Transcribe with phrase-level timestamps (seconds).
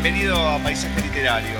[0.00, 1.58] Bienvenido a Paisaje Literario.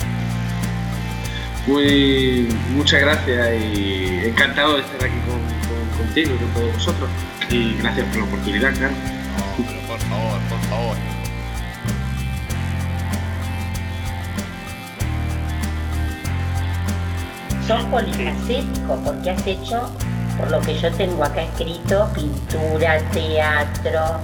[1.66, 7.10] Muy, muchas gracias y encantado de estar aquí con, con- contigo y con todos vosotros.
[7.50, 8.94] Y gracias por la oportunidad, claro.
[8.94, 10.96] No, pero por favor, por favor.
[17.66, 19.90] Sos polifacético porque has hecho,
[20.38, 24.20] por lo que yo tengo acá escrito, pintura, teatro,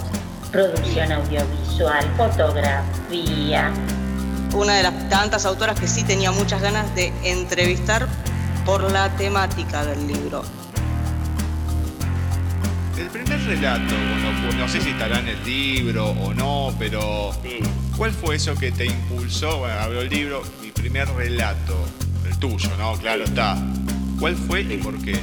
[0.50, 3.70] producción audiovisual, fotografía.
[4.54, 8.06] Una de las tantas autoras que sí tenía muchas ganas de entrevistar
[8.64, 10.42] por la temática del libro.
[12.96, 17.32] El primer relato, bueno, pues no sé si estará en el libro o no, pero
[17.96, 19.58] ¿cuál fue eso que te impulsó?
[19.58, 21.76] Bueno, abro el libro, mi primer relato,
[22.24, 22.94] el tuyo, ¿no?
[22.94, 23.56] Claro está.
[24.20, 25.18] ¿Cuál fue y por qué?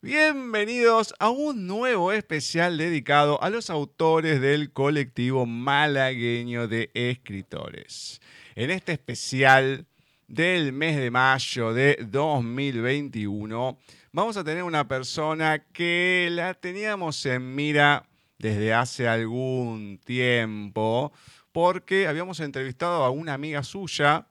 [0.00, 8.20] Bienvenidos a un nuevo especial dedicado a los autores del colectivo malagueño de escritores.
[8.54, 9.86] En este especial
[10.28, 13.76] del mes de mayo de 2021
[14.12, 18.06] vamos a tener una persona que la teníamos en mira
[18.38, 21.12] desde hace algún tiempo
[21.50, 24.28] porque habíamos entrevistado a una amiga suya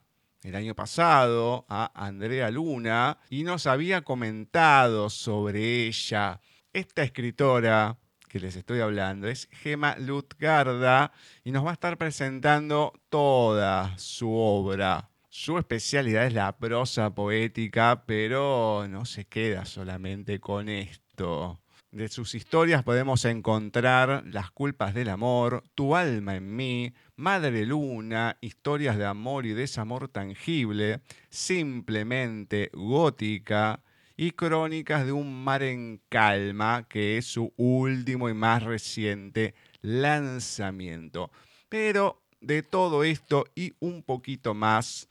[0.48, 6.40] el año pasado a Andrea Luna y nos había comentado sobre ella.
[6.72, 7.98] Esta escritora
[8.28, 11.12] que les estoy hablando es Gema Lutgarda
[11.44, 15.10] y nos va a estar presentando toda su obra.
[15.28, 21.60] Su especialidad es la prosa poética, pero no se queda solamente con esto.
[21.90, 28.36] De sus historias podemos encontrar Las culpas del amor, Tu alma en mí, Madre Luna,
[28.42, 31.00] Historias de amor y desamor tangible,
[31.30, 33.82] Simplemente gótica
[34.18, 41.30] y Crónicas de un mar en calma, que es su último y más reciente lanzamiento.
[41.70, 45.08] Pero de todo esto y un poquito más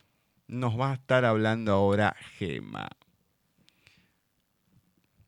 [0.48, 2.90] nos va a estar hablando ahora Gema.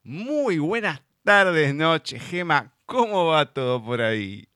[0.04, 2.74] Muy buenas tardes, noches, Gema.
[2.88, 4.48] ¿Cómo va todo por ahí?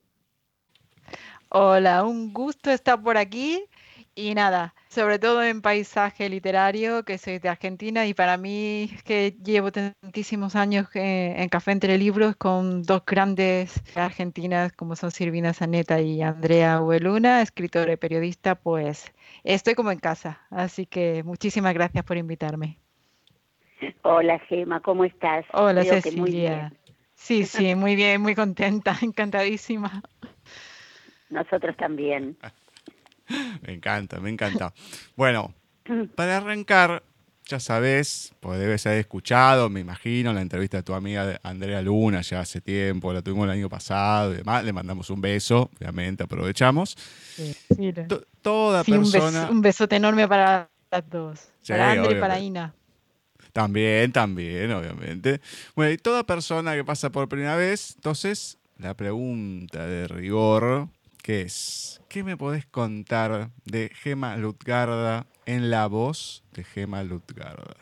[1.50, 3.64] Hola, un gusto estar por aquí
[4.16, 9.38] y nada, sobre todo en paisaje literario, que soy de Argentina y para mí que
[9.44, 15.54] llevo tantísimos años eh, en Café Entre Libros con dos grandes argentinas como son Silvina
[15.54, 19.14] Zaneta y Andrea Ueluna, escritora y periodista, pues
[19.44, 22.83] estoy como en casa, así que muchísimas gracias por invitarme.
[24.04, 25.46] Hola Gema, ¿cómo estás?
[25.54, 26.32] Hola muy Cecilia.
[26.32, 26.78] bien.
[27.16, 30.02] Sí, sí, muy bien, muy contenta, encantadísima.
[31.30, 32.38] Nosotros también.
[33.62, 34.74] Me encanta, me encanta.
[35.16, 35.54] Bueno,
[36.16, 37.04] para arrancar,
[37.46, 42.22] ya sabes, pues debes haber escuchado, me imagino, la entrevista de tu amiga Andrea Luna
[42.22, 44.64] ya hace tiempo, la tuvimos el año pasado y demás.
[44.66, 46.98] Le mandamos un beso, obviamente, aprovechamos.
[47.36, 47.54] Sí,
[48.42, 49.50] toda sí, un, beso- persona.
[49.52, 52.40] un besote enorme para las dos, Sí, para André y para.
[52.40, 52.74] Ina.
[53.54, 55.40] También, también, obviamente.
[55.76, 60.90] Bueno, y toda persona que pasa por primera vez, entonces, la pregunta de rigor,
[61.22, 67.76] que es, ¿qué me podés contar de Gema Lutgarda en la voz de Gema Lutgarda?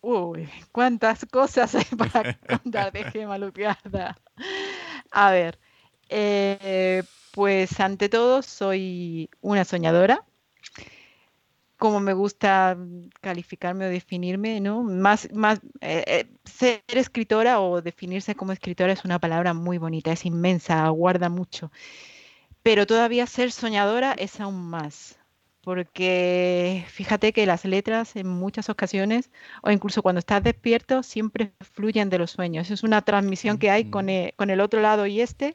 [0.00, 4.16] Uy, cuántas cosas hay para contar de Gema Lutgarda.
[5.10, 5.58] A ver,
[6.08, 7.02] eh,
[7.32, 10.24] pues ante todo soy una soñadora,
[11.78, 12.76] como me gusta
[13.20, 14.82] calificarme o definirme, ¿no?
[14.82, 20.12] Más, más eh, eh, ser escritora o definirse como escritora es una palabra muy bonita,
[20.12, 21.70] es inmensa, guarda mucho.
[22.62, 25.18] Pero todavía ser soñadora es aún más,
[25.62, 29.30] porque fíjate que las letras en muchas ocasiones,
[29.62, 32.70] o incluso cuando estás despierto, siempre fluyen de los sueños.
[32.70, 35.54] Es una transmisión que hay con el, con el otro lado y este,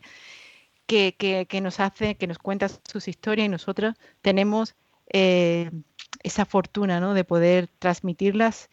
[0.86, 4.76] que, que, que, nos hace, que nos cuenta sus historias y nosotros tenemos
[5.12, 5.72] eh,
[6.24, 7.14] esa fortuna ¿no?
[7.14, 8.70] de poder transmitirlas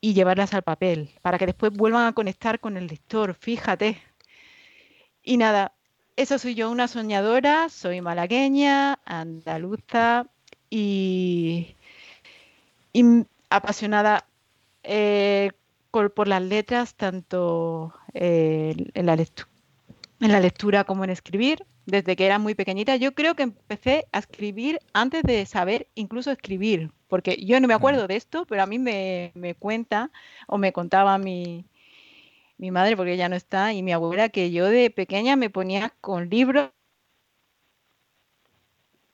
[0.00, 4.00] y llevarlas al papel, para que después vuelvan a conectar con el lector, fíjate.
[5.22, 5.72] Y nada,
[6.16, 10.26] eso soy yo, una soñadora, soy malagueña, andaluza
[10.70, 11.74] y,
[13.50, 14.26] apasionada
[14.84, 15.50] eh,
[15.90, 22.54] por, las letras, tanto eh, en la lectura como en escribir desde que era muy
[22.54, 22.96] pequeñita.
[22.96, 27.74] Yo creo que empecé a escribir antes de saber incluso escribir, porque yo no me
[27.74, 30.10] acuerdo de esto, pero a mí me, me cuenta
[30.46, 31.64] o me contaba mi,
[32.58, 35.94] mi madre, porque ella no está, y mi abuela, que yo de pequeña me ponía
[36.02, 36.70] con libros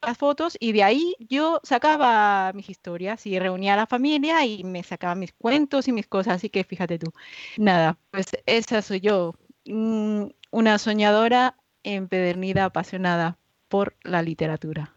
[0.03, 4.63] las fotos y de ahí yo sacaba mis historias y reunía a la familia y
[4.63, 7.11] me sacaba mis cuentos y mis cosas, así que fíjate tú.
[7.57, 9.33] Nada, pues esa soy yo,
[9.65, 13.39] mm, una soñadora empedernida, apasionada
[13.69, 14.95] por la literatura.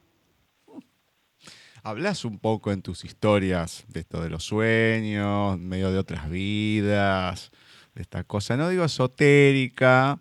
[1.84, 7.52] Hablas un poco en tus historias de esto de los sueños, medio de otras vidas,
[7.96, 10.20] de esta cosa, no digo esotérica,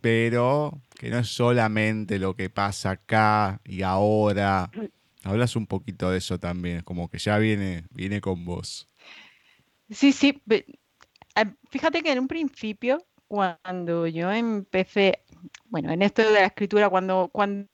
[0.00, 4.70] pero que no es solamente lo que pasa acá y ahora.
[5.24, 8.88] Hablas un poquito de eso también, como que ya viene, viene con vos.
[9.90, 10.42] Sí, sí.
[11.70, 15.24] Fíjate que en un principio, cuando yo empecé
[15.66, 17.68] bueno, en esto de la escritura, cuando, cuando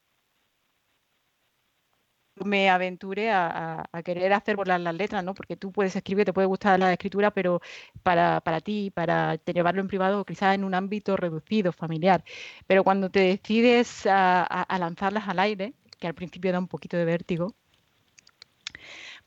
[2.45, 5.35] me aventuré a, querer hacer volar las letras, ¿no?
[5.35, 7.61] Porque tú puedes escribir, te puede gustar la escritura, pero
[8.03, 12.25] para, para ti, para llevarlo en privado, quizás en un ámbito reducido, familiar.
[12.67, 16.97] Pero cuando te decides a, a lanzarlas al aire, que al principio da un poquito
[16.97, 17.55] de vértigo,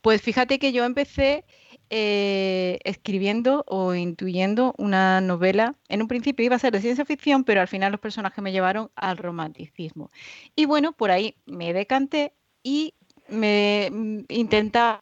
[0.02, 1.44] pues fíjate que yo empecé
[1.90, 5.74] eh, escribiendo o intuyendo una novela.
[5.88, 8.52] En un principio iba a ser de ciencia ficción, pero al final los personajes me
[8.52, 10.10] llevaron al romanticismo.
[10.54, 12.94] Y bueno, por ahí me decanté y
[13.28, 15.00] me mm, intentaba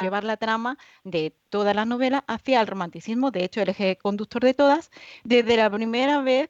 [0.00, 3.30] llevar la trama de todas las novelas hacia el romanticismo.
[3.30, 4.90] De hecho, el eje conductor de todas,
[5.24, 6.48] desde la primera vez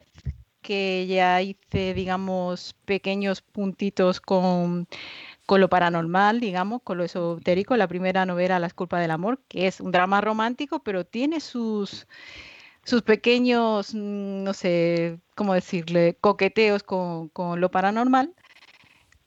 [0.61, 4.87] que ya hice, digamos, pequeños puntitos con
[5.51, 7.75] con lo paranormal, digamos, con lo esotérico.
[7.75, 12.07] La primera novela, Las culpas del amor, que es un drama romántico, pero tiene sus,
[12.85, 18.33] sus pequeños, mm, no sé cómo decirle, coqueteos con, con lo paranormal.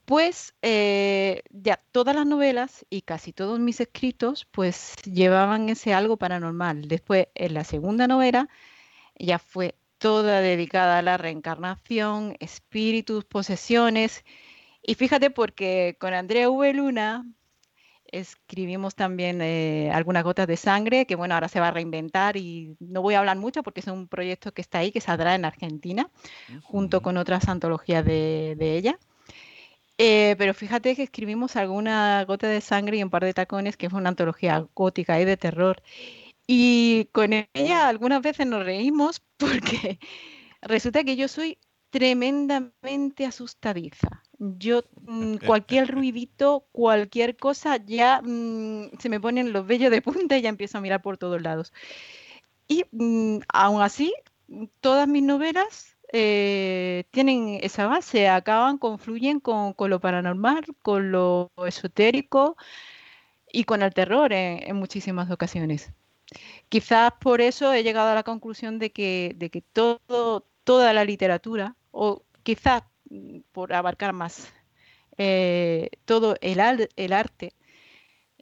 [0.07, 6.17] Pues eh, ya todas las novelas y casi todos mis escritos pues llevaban ese algo
[6.17, 6.89] paranormal.
[6.89, 8.49] Después en la segunda novela
[9.19, 14.25] ya fue toda dedicada a la reencarnación, espíritus, posesiones
[14.87, 16.73] y fíjate porque con Andrea V.
[16.75, 17.25] Luna
[18.15, 22.77] escribimos también eh, algunas gotas de sangre, que bueno, ahora se va a reinventar y
[22.79, 25.45] no voy a hablar mucho porque es un proyecto que está ahí, que saldrá en
[25.45, 26.11] Argentina,
[26.63, 28.99] junto con otras antologías de, ella.
[29.99, 33.91] Eh, pero fíjate que escribimos alguna gota de sangre y un par de tacones, que
[33.91, 35.83] fue una antología gótica y de terror.
[36.47, 39.99] Y con ella algunas veces nos reímos porque
[40.63, 41.59] resulta que yo soy
[41.95, 44.21] tremendamente asustadiza.
[44.41, 50.37] Yo, mm, cualquier ruidito, cualquier cosa, ya mm, se me ponen los vellos de punta
[50.37, 51.73] y ya empiezo a mirar por todos lados.
[52.67, 54.13] Y mm, aún así,
[54.81, 61.53] todas mis novelas eh, tienen esa base, acaban, confluyen con, con, lo paranormal, con lo
[61.65, 62.57] esotérico
[63.53, 65.93] y con el terror en, en, muchísimas ocasiones.
[66.69, 71.05] Quizás por eso he llegado a la conclusión de que, de que todo, toda la
[71.05, 74.53] literatura o quizás mm, por abarcar más
[75.19, 76.61] eh, todo el,
[76.97, 77.55] el, arte,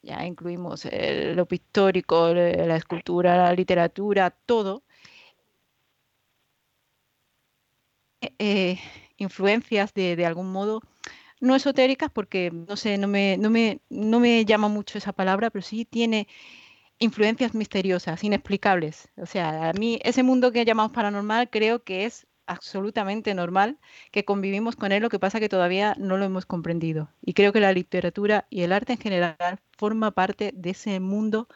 [0.02, 0.88] ya incluimos
[1.34, 4.82] lo pictórico, la escultura, la literatura, todo,
[8.38, 8.78] eh,
[9.18, 10.80] influencias de, de, algún modo,
[11.40, 15.50] no esotéricas, porque no sé, no me, no, me, no me llama mucho esa palabra,
[15.50, 16.28] pero sí tiene
[16.98, 19.08] influencias misteriosas, inexplicables.
[19.16, 23.78] O sea, a mí ese mundo que llamamos paranormal creo que es absolutamente normal,
[24.10, 27.10] que convivimos con él, lo que pasa que todavía no lo hemos comprendido.
[27.22, 31.48] Y creo que la literatura y el arte en general forma parte de ese mundo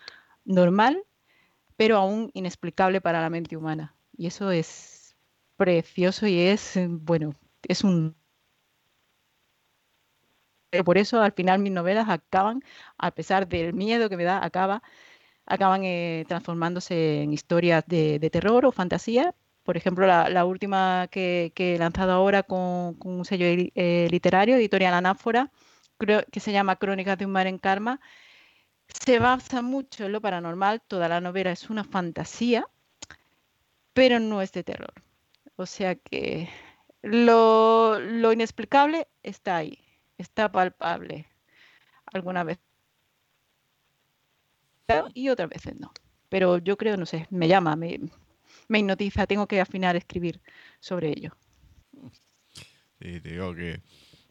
[0.45, 1.03] normal,
[1.77, 3.95] pero aún inexplicable para la mente humana.
[4.17, 5.17] Y eso es
[5.57, 7.35] precioso y es, bueno,
[7.69, 8.17] es un
[10.85, 12.63] por eso al final mis novelas acaban,
[12.99, 14.83] a pesar del miedo que me da, acaba,
[15.47, 19.35] acaban eh, transformándose en historias de, terror o fantasía.
[19.67, 25.51] Por ejemplo, la, última que, he lanzado ahora con, un sello eh, literario, editorial Anáfora,
[25.99, 28.01] creo que se llama Crónicas de un mar en karma,
[28.87, 32.65] se basa mucho en lo paranormal, toda la novela es una fantasía,
[33.93, 34.95] pero no es de terror.
[35.57, 36.49] O sea que
[37.03, 37.99] lo,
[38.33, 39.81] inexplicable está ahí,
[40.17, 41.27] está palpable.
[42.13, 42.61] Alguna vez
[45.13, 45.93] y otras veces no.
[46.29, 47.99] Pero yo creo, no sé, me llama, me,
[48.69, 50.41] me hipnotiza, tengo que afinar escribir
[50.81, 51.37] sobre ello.
[53.01, 53.81] Sí, te digo que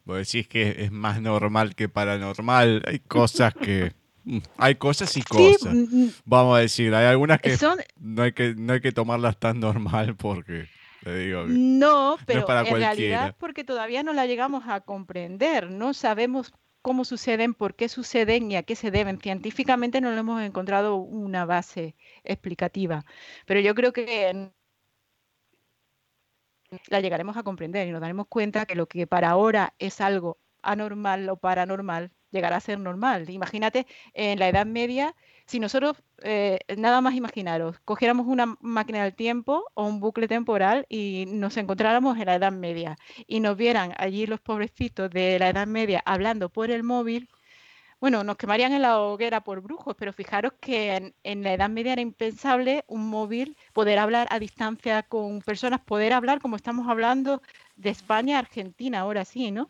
[0.04, 2.84] vos decís que es más normal que paranormal.
[2.88, 3.94] Hay cosas que.
[4.24, 5.74] Mm, hay cosas y cosas.
[5.74, 6.12] Mm, mm.
[6.26, 7.58] Vamos a decir, hay algunas que,
[8.00, 10.68] no hay que no hay que tomarlas tan normal porque
[11.04, 15.94] te digo no, pero en realidad es porque todavía no la llegamos a comprender, no
[15.94, 16.52] sabemos
[16.86, 19.20] cómo suceden, por qué suceden y a qué se deben.
[19.20, 23.04] Científicamente no le hemos encontrado una base explicativa,
[23.48, 24.52] pero yo creo que
[26.90, 30.38] la llegaremos a comprender y nos daremos cuenta que lo que para ahora es algo
[30.62, 33.32] anormal o paranormal llegará a ser normal.
[33.32, 35.16] Imagínate, en la Edad Media
[35.46, 40.86] si nosotros, eh, nada más imaginaros, cogiéramos una máquina del tiempo o un bucle temporal
[40.90, 42.98] y nos encontráramos en la Edad Media
[43.28, 47.30] y nos vieran allí los pobrecitos de la Edad Media hablando por el móvil,
[48.00, 51.94] bueno, nos quemarían en la hoguera por brujos, pero fijaros que en, la Edad Media
[51.94, 57.42] era impensable un móvil, poder hablar a distancia con personas, poder hablar como estamos hablando
[57.76, 59.70] de España Argentina ahora sí, ¿no?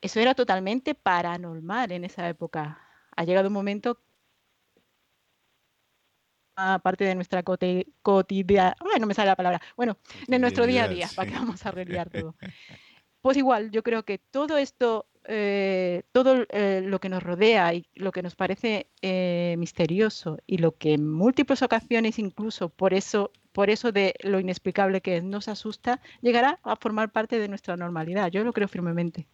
[0.00, 2.80] Eso era totalmente paranormal en esa época.
[3.16, 4.00] Ha llegado un momento
[6.82, 11.08] parte de nuestra cotidianidad, no me sale la palabra, bueno, de nuestro día a día,
[11.14, 12.34] para que vamos a arreglar todo.
[13.20, 17.84] Pues igual, yo creo que todo esto, eh, todo eh, lo que nos rodea y
[17.94, 23.32] lo que nos parece eh, misterioso y lo que en múltiples ocasiones incluso por eso,
[23.52, 28.30] por eso de lo inexplicable que nos asusta, llegará a formar parte de nuestra normalidad.
[28.30, 29.26] Yo lo creo firmemente.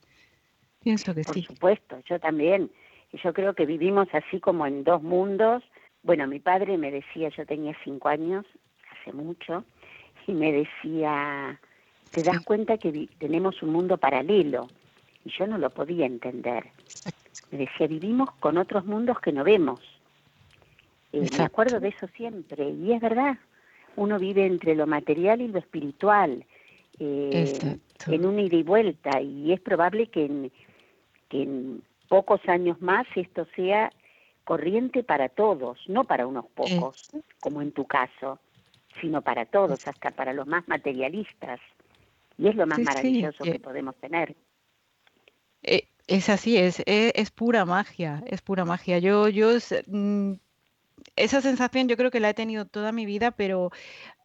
[0.81, 1.43] Pienso que sí.
[1.43, 2.71] Por supuesto, yo también.
[3.23, 5.62] Yo creo que vivimos así como en dos mundos
[6.03, 8.45] bueno, mi padre me decía, yo tenía cinco años,
[8.91, 9.65] hace mucho,
[10.27, 11.59] y me decía,
[12.11, 14.69] te das cuenta que tenemos un mundo paralelo,
[15.25, 16.65] y yo no lo podía entender.
[17.51, 19.81] Me decía, vivimos con otros mundos que no vemos.
[21.13, 23.39] Eh, me acuerdo de eso siempre, y es verdad,
[23.97, 26.45] uno vive entre lo material y lo espiritual,
[26.99, 30.53] eh, en un ida y vuelta, y es probable que en,
[31.29, 33.93] que en pocos años más esto sea
[34.45, 38.39] corriente para todos, no para unos pocos, como en tu caso,
[39.01, 41.61] sino para todos, hasta para los más materialistas.
[42.39, 44.35] Y es lo más maravilloso que podemos tener.
[45.63, 48.99] Eh, es así, es, es, pura magia, es pura magia.
[48.99, 49.51] Yo, yo,
[49.87, 50.33] mm,
[51.17, 53.71] esa sensación yo creo que la he tenido toda mi vida, pero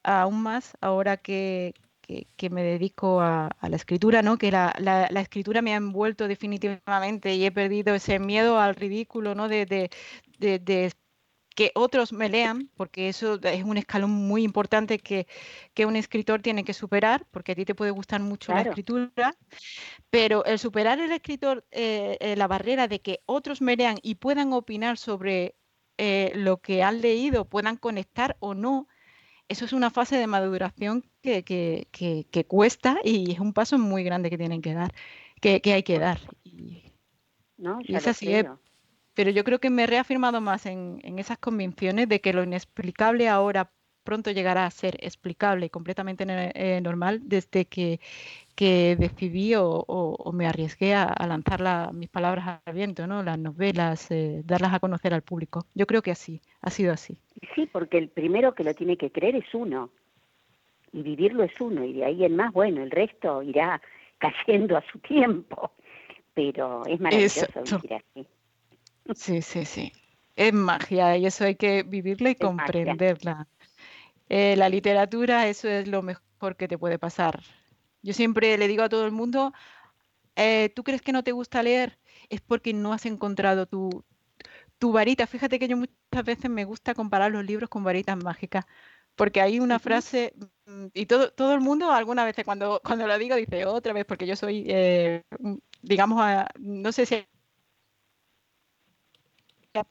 [0.04, 1.74] aún más ahora que,
[2.08, 4.38] que, me dedico a, la escritura, ¿no?
[4.38, 9.36] Que la, la, escritura me ha envuelto definitivamente y he perdido ese miedo al ridículo,
[9.36, 9.48] ¿no?
[9.48, 9.90] De, de,
[10.40, 10.92] de,
[11.56, 15.28] que otros me lean, porque eso es un escalón muy importante que,
[15.74, 19.36] que, un escritor tiene que superar, porque a ti te puede gustar mucho la escritura,
[20.12, 24.16] pero el superar el escritor eh, eh, la barrera de que otros me lean y
[24.16, 25.56] puedan opinar sobre
[25.98, 28.88] eh, lo que han leído, puedan conectar o no,
[29.50, 34.04] eso es una fase de maduración que, que, que, cuesta y es un paso muy
[34.04, 34.94] grande que tienen que dar,
[35.42, 36.20] que, hay que dar.
[36.44, 36.84] Y,
[37.58, 38.34] no, es así.
[38.34, 38.48] ¿eh?
[39.14, 42.44] pero yo creo que me he reafirmado más en, en, esas convicciones de que lo
[42.44, 43.72] inexplicable ahora
[44.08, 48.00] pronto llegará a ser explicable y completamente eh, normal desde que,
[48.58, 53.22] que decidí o, me arriesgué a, lanzar mis palabras al viento, ¿no?
[53.22, 55.68] las novelas, eh, darlas a conocer al público.
[55.76, 57.22] Yo creo que así, ha sido así.
[57.54, 59.92] Sí, porque el primero que lo tiene que creer es uno
[60.92, 63.80] y vivirlo es uno y de ahí en más, bueno, el resto irá
[64.18, 65.74] cayendo a su tiempo,
[66.34, 68.28] pero es maravilloso vivir así.
[69.14, 69.92] Sí, sí, sí.
[70.36, 73.48] Es magia y eso hay que vivirla y comprenderla.
[74.30, 77.40] Eh, la literatura, eso es lo mejor que te puede pasar.
[78.08, 79.52] Yo siempre le digo a todo el mundo,
[80.38, 82.00] eh, ¿tú crees que no te gusta leer?
[82.30, 84.06] Es porque no has encontrado tu,
[84.80, 85.28] tu varita.
[85.28, 88.66] Fíjate que yo muchas veces me gusta comparar los libros con varitas mágicas,
[89.16, 90.34] porque hay una frase,
[90.68, 94.06] mm, y todo, todo el mundo alguna vez cuando, cuando lo digo dice otra vez,
[94.06, 95.24] porque yo soy, eh,
[95.82, 96.24] digamos,
[96.60, 97.26] no sé si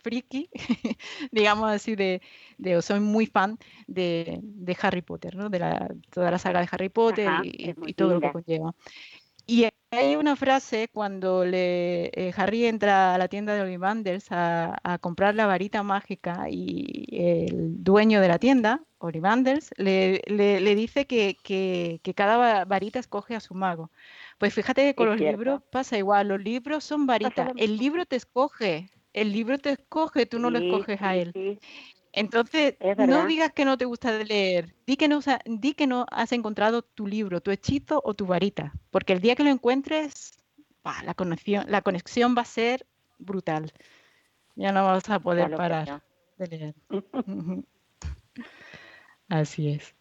[0.03, 0.51] friki,
[1.33, 2.21] digamos así, de,
[2.59, 4.41] de, o soy muy fan de,
[4.81, 5.49] Harry Potter, ¿no?
[5.49, 8.75] De la, toda la saga de Harry Potter y, todo lo que conlleva.
[9.47, 14.77] Y hay una frase cuando le, eh, Harry entra a la tienda de Ollivanders a,
[14.83, 20.75] a comprar la varita mágica y el dueño de la tienda, Ollivanders, le, le, le
[20.75, 23.91] dice que, que, que cada va- varita escoge a su mago.
[24.39, 25.39] Pues fíjate que con Es los cierto.
[25.39, 30.27] libros pasa igual, los libros son varitas, el libro te escoge, el libro te escoge,
[30.27, 31.33] tú no lo Sí, escoges a él.
[31.33, 31.59] sí.
[32.13, 35.75] Entonces, Es no digas que no te gusta de leer, di que no, sa- di
[35.75, 39.45] que no has encontrado tu libro, tu hechizo o tu varita, porque el día que
[39.45, 40.39] lo encuentres,
[41.05, 42.87] la conexión, la conexión va a ser
[43.19, 43.73] brutal.
[44.55, 46.03] Ya no vas a poder lo parar
[46.39, 46.75] de leer.
[49.29, 49.95] Así es.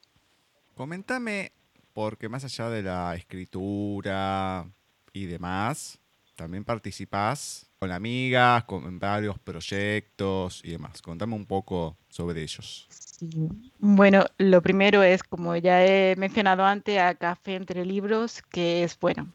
[0.75, 1.51] Coméntame,
[1.93, 4.69] porque más allá de la escritura
[5.13, 5.99] y demás,
[6.35, 11.03] también participás con amigas, con varios proyectos y demás.
[11.03, 12.87] Contame un poco sobre ellos.
[12.89, 13.29] Sí.
[13.77, 18.99] Bueno, lo primero es, como ya he mencionado antes, a Café entre Libros, que es,
[18.99, 19.27] bueno,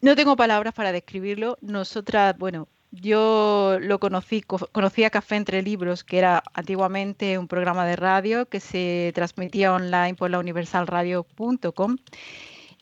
[0.00, 1.58] no tengo palabras para describirlo.
[1.60, 7.46] Nosotras, bueno, yo lo conocí, co- conocí a Café entre Libros, que era antiguamente un
[7.46, 11.96] programa de radio que se transmitía online por la universalradio.com.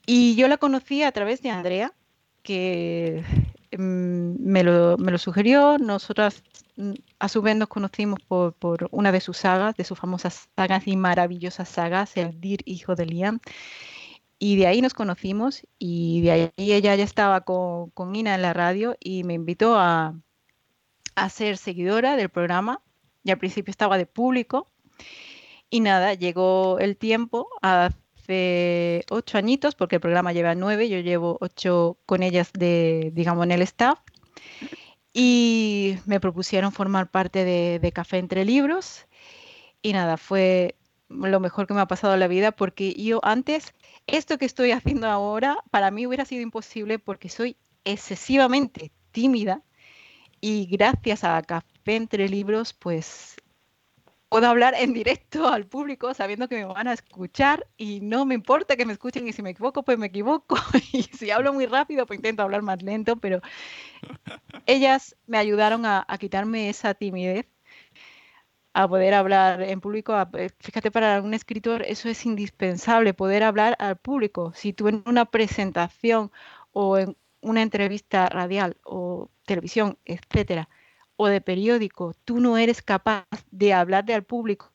[0.07, 1.93] Y yo la conocí a través de Andrea,
[2.43, 3.23] que
[3.79, 5.79] me lo, me lo sugirió.
[5.79, 6.43] Nosotras
[6.76, 10.49] mm, a su vez nos conocimos por, por una de sus sagas, de sus famosas
[10.57, 13.41] sagas y maravillosas sagas, el Dir Hijo de Liam.
[14.38, 18.43] Y de ahí nos conocimos y de ahí ella ya estaba con, con Ina en
[18.43, 20.14] la radio y me invitó a,
[21.14, 22.83] a ser seguidora del programa.
[23.25, 24.69] Y al principio estaba de público.
[25.71, 27.49] Y nada, llegó el tiempo,
[28.23, 33.45] hace ocho añitos, porque el programa lleva nueve, yo llevo ocho con ellas de, digamos,
[33.45, 33.99] en el staff.
[35.12, 39.07] Y me propusieron formar parte de, de Café Entre Libros.
[39.83, 40.76] Y nada, fue
[41.09, 43.75] lo mejor que me ha pasado en la vida, porque yo antes,
[44.07, 49.62] esto que estoy haciendo ahora, para mí hubiera sido imposible porque soy excesivamente tímida.
[50.41, 53.37] Y gracias a Café Entre Libros, pues
[54.33, 58.35] puedo hablar en directo al público sabiendo que me van a escuchar y no me
[58.35, 60.57] importa que me escuchen y si me equivoco, pues me equivoco
[60.92, 63.42] y si hablo muy rápido, pues intento hablar más lento, pero
[64.66, 67.47] ellas me ayudaron a, quitarme esa timidez,
[68.73, 70.14] a poder hablar en público.
[70.35, 74.53] eh, fíjate, para un escritor eso es indispensable, poder hablar al público.
[74.55, 76.33] Si tú en una presentación
[76.73, 80.68] o en una entrevista radial o televisión, etcétera,
[81.22, 84.72] o de periódico, tú no eres capaz de hablarle al público,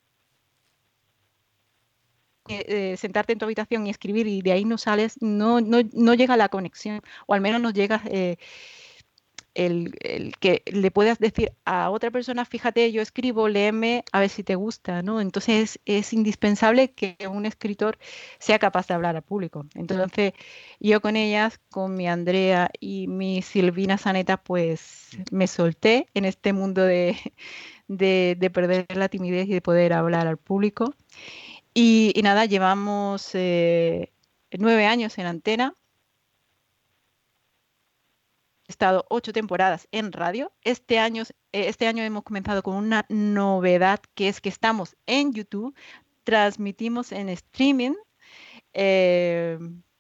[2.48, 5.80] eh, eh, sentarte en tu habitación y escribir y de ahí no sales, no, no,
[5.94, 8.38] no llega la conexión, o al menos no llega eh,
[9.58, 14.30] el, el que le puedas decir a otra persona, fíjate, yo escribo, léeme, a ver
[14.30, 15.20] si te gusta, ¿no?
[15.20, 17.98] Entonces es indispensable que un escritor
[18.40, 19.66] sea capaz de hablar al público.
[19.74, 20.34] Entonces
[20.80, 26.54] yo con ellas, con mi Andrea y mi Silvina Saneta, pues me solté en este
[26.54, 27.18] mundo de,
[27.88, 30.94] de, de perder la timidez y de poder hablar al público.
[31.74, 34.12] Y, y nada, llevamos eh,
[34.52, 35.76] nueve años en antena.
[38.68, 40.52] Estado ocho temporadas en radio.
[40.64, 45.76] Este año, este año hemos comenzado con una novedad que es que estamos en YouTube,
[46.24, 47.94] transmitimos en streaming.
[48.74, 49.58] eh,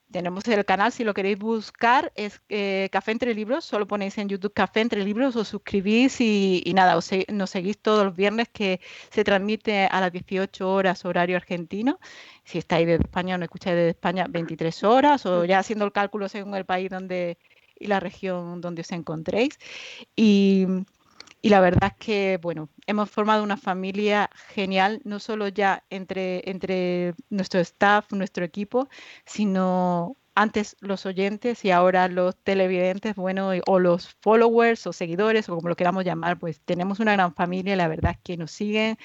[0.10, 4.30] tenemos el canal, si lo queréis buscar, es eh, Café Entre Libros, solo ponéis en
[4.30, 8.15] YouTube Café Entre Libros, os suscribís y, y nada, os se- nos seguís todos los
[8.15, 8.80] viernes que
[9.12, 11.99] se transmite a las 18 horas horario argentino.
[12.45, 15.91] Si estáis desde España o no escucháis desde España, 23 horas o ya haciendo el
[15.91, 17.38] cálculo según el país donde
[17.80, 19.58] y la región donde os encontréis.
[20.16, 20.68] Y,
[21.42, 26.50] y la verdad es que, bueno, hemos formado una familia genial, no solo ya entre,
[26.50, 28.90] entre nuestro staff, nuestro equipo,
[29.26, 35.56] sino antes los oyentes y ahora los televidentes, bueno, o los followers o seguidores o
[35.56, 38.97] como lo queramos llamar, pues tenemos una gran familia, la verdad es que nos siguen,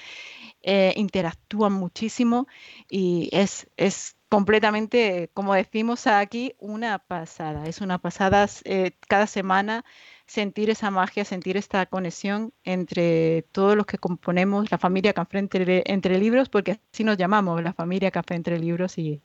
[0.61, 2.47] eh, interactúan muchísimo
[2.87, 7.65] y es, es completamente, como decimos aquí, una pasada.
[7.67, 9.83] Es una pasada eh, cada semana
[10.27, 15.83] sentir esa magia, sentir esta conexión entre todos los que componemos la familia Café entre,
[15.87, 19.23] entre libros, porque así nos llamamos, la familia Café entre libros y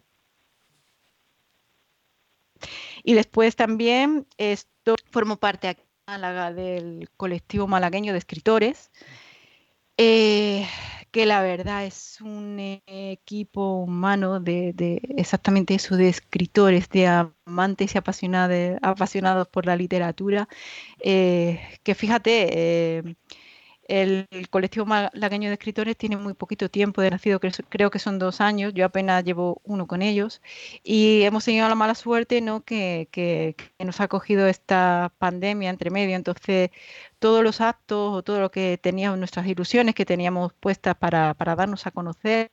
[3.05, 8.91] y después también esto formo parte aquí en Málaga del colectivo malagueño de escritores,
[9.97, 10.67] eh,
[11.11, 17.95] que la verdad es un equipo humano de, de exactamente eso, de escritores, de amantes
[17.95, 20.49] y apasionados, apasionados por la literatura,
[21.01, 23.17] eh, que fíjate, eh,
[23.89, 28.41] el, colectivo malagueño de escritores tiene muy poquito tiempo de nacido, creo que son dos
[28.41, 30.43] años, yo apenas llevo uno con ellos,
[30.85, 32.63] y hemos tenido la mala suerte ¿no?
[32.65, 36.71] que, nos ha cogido esta pandemia entre medio, entonces
[37.19, 41.87] todos los actos o todo lo que teníamos, nuestras ilusiones que teníamos puestas para darnos
[41.87, 42.51] a conocer,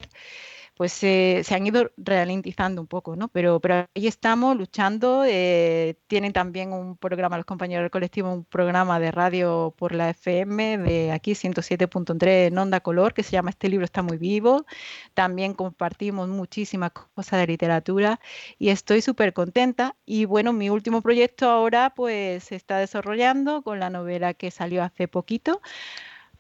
[0.76, 3.30] pues se han ido ralentizando un poco, ¿no?
[3.30, 5.24] Pero, pero ahí estamos luchando.
[5.26, 10.10] Eh, tienen también un programa, los compañeros del colectivo, un programa de radio por la
[10.10, 14.66] FM de aquí 107.3 en Onda Color, que se llama Este libro está muy vivo.
[15.14, 18.20] También compartimos muchísimas cosas de literatura
[18.60, 19.96] y estoy súper contenta.
[20.06, 24.84] Y bueno, mi último proyecto ahora pues se está desarrollando con la novela que salió
[24.84, 25.62] hace poquito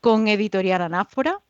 [0.01, 1.41] con Editorial Anáfora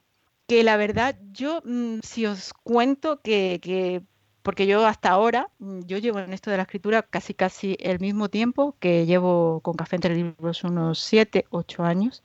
[0.47, 4.01] que la verdad, yo, mm, si os cuento que,
[4.43, 7.99] porque yo hasta ahora, mm, yo llevo en esto de la escritura casi casi el
[7.99, 12.23] mismo tiempo que llevo con Café entre Libros, unos 7, 8 años.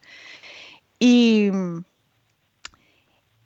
[0.99, 1.51] Y,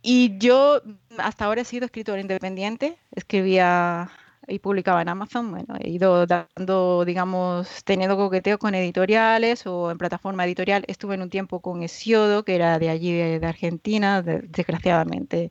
[0.03, 0.83] y yo
[1.19, 4.11] hasta ahora he sido escritora independiente, escribía
[4.49, 9.99] y publicaba en Amazon, bueno, he ido dando, digamos, teniendo coqueteo con editoriales o en
[9.99, 10.85] plataforma editorial.
[10.89, 15.51] Estuve en un tiempo con Esiodo, que era de allí, de, Argentina, desgraciadamente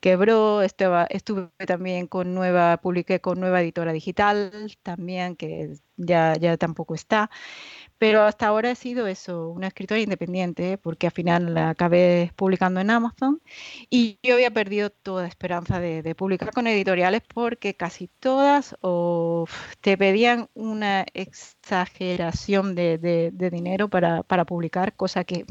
[0.00, 0.62] quebró.
[0.62, 6.94] Estuve, estuve también con nueva, publiqué con nueva editora digital también, que ya, ya tampoco
[6.94, 7.30] está.
[7.98, 12.80] Pero hasta ahora he sido eso, una escritora independiente, porque al final la acabé publicando
[12.80, 13.42] en Amazon
[13.90, 18.76] y yo había perdido toda esperanza de, publicar con editoriales porque casi todas
[19.80, 25.44] te pedían una exageración de, dinero para, publicar, cosa que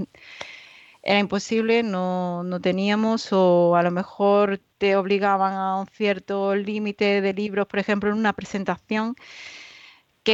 [1.07, 7.21] era imposible, no, no, teníamos, o a lo mejor te obligaban a un cierto límite
[7.21, 9.15] de libros, por ejemplo, en una presentación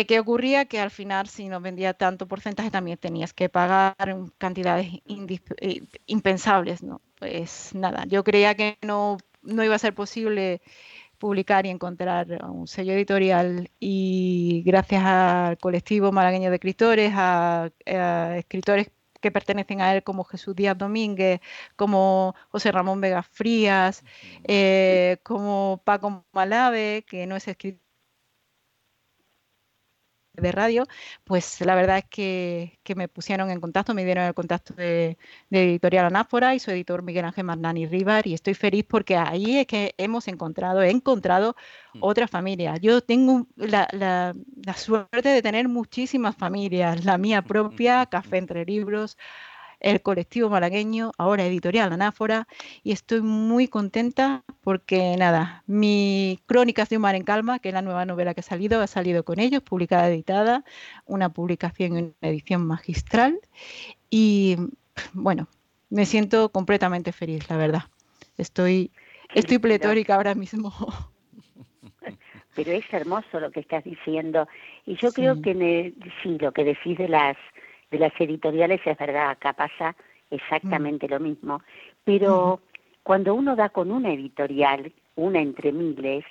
[0.02, 0.66] ¿Qué, ocurría?
[0.66, 3.96] Que al final, si no vendía tanto porcentaje, también tenías que pagar
[4.40, 4.88] cantidades
[5.62, 7.00] eh, impensables, ¿no?
[7.20, 10.62] Pues nada, yo creía que no, no iba a ser posible
[11.20, 17.70] publicar y encontrar un sello editorial y gracias al colectivo malagueño de escritores, a,
[18.36, 18.90] escritores
[19.24, 21.42] que pertenecen a él como Jesús Díaz Domínguez,
[21.76, 24.04] como José Ramón Vega Frías,
[24.48, 27.83] eh, como Paco Malave, que no es escritor
[30.34, 30.86] de radio,
[31.24, 35.18] pues la verdad es que, me pusieron en contacto, me dieron el contacto de,
[35.52, 39.68] Editorial Anáfora y su editor Miguel Ángel Magnani Rivar y estoy feliz porque ahí es
[39.68, 41.56] que hemos encontrado, he encontrado
[41.94, 42.00] mm.
[42.02, 42.78] otra familia.
[42.78, 48.66] Yo tengo la, la, la suerte de tener muchísimas familias, la mía propia, Café Entre
[48.66, 49.18] Libros,
[49.84, 52.48] el colectivo malagueño, ahora editorial Anáfora,
[52.84, 57.74] y estoy muy contenta porque nada, mi Crónicas de un mar en calma, que es
[57.74, 60.64] la nueva novela que ha salido, ha salido con ellos, publicada, editada,
[61.06, 63.40] una publicación y una edición magistral,
[64.10, 64.56] y
[65.14, 65.48] bueno,
[65.90, 67.84] me siento completamente feliz, la verdad.
[68.38, 68.92] Estoy,
[69.36, 70.74] estoy pletórica ahora mismo.
[72.56, 74.48] Pero es hermoso lo que estás diciendo.
[74.86, 77.36] Y yo creo que sí, lo que decís de las
[77.94, 79.96] de las editoriales es verdad, acá pasa
[80.30, 81.62] exactamente lo mismo,
[82.04, 82.60] pero
[83.04, 86.26] cuando uno da con una editorial, una entre miles,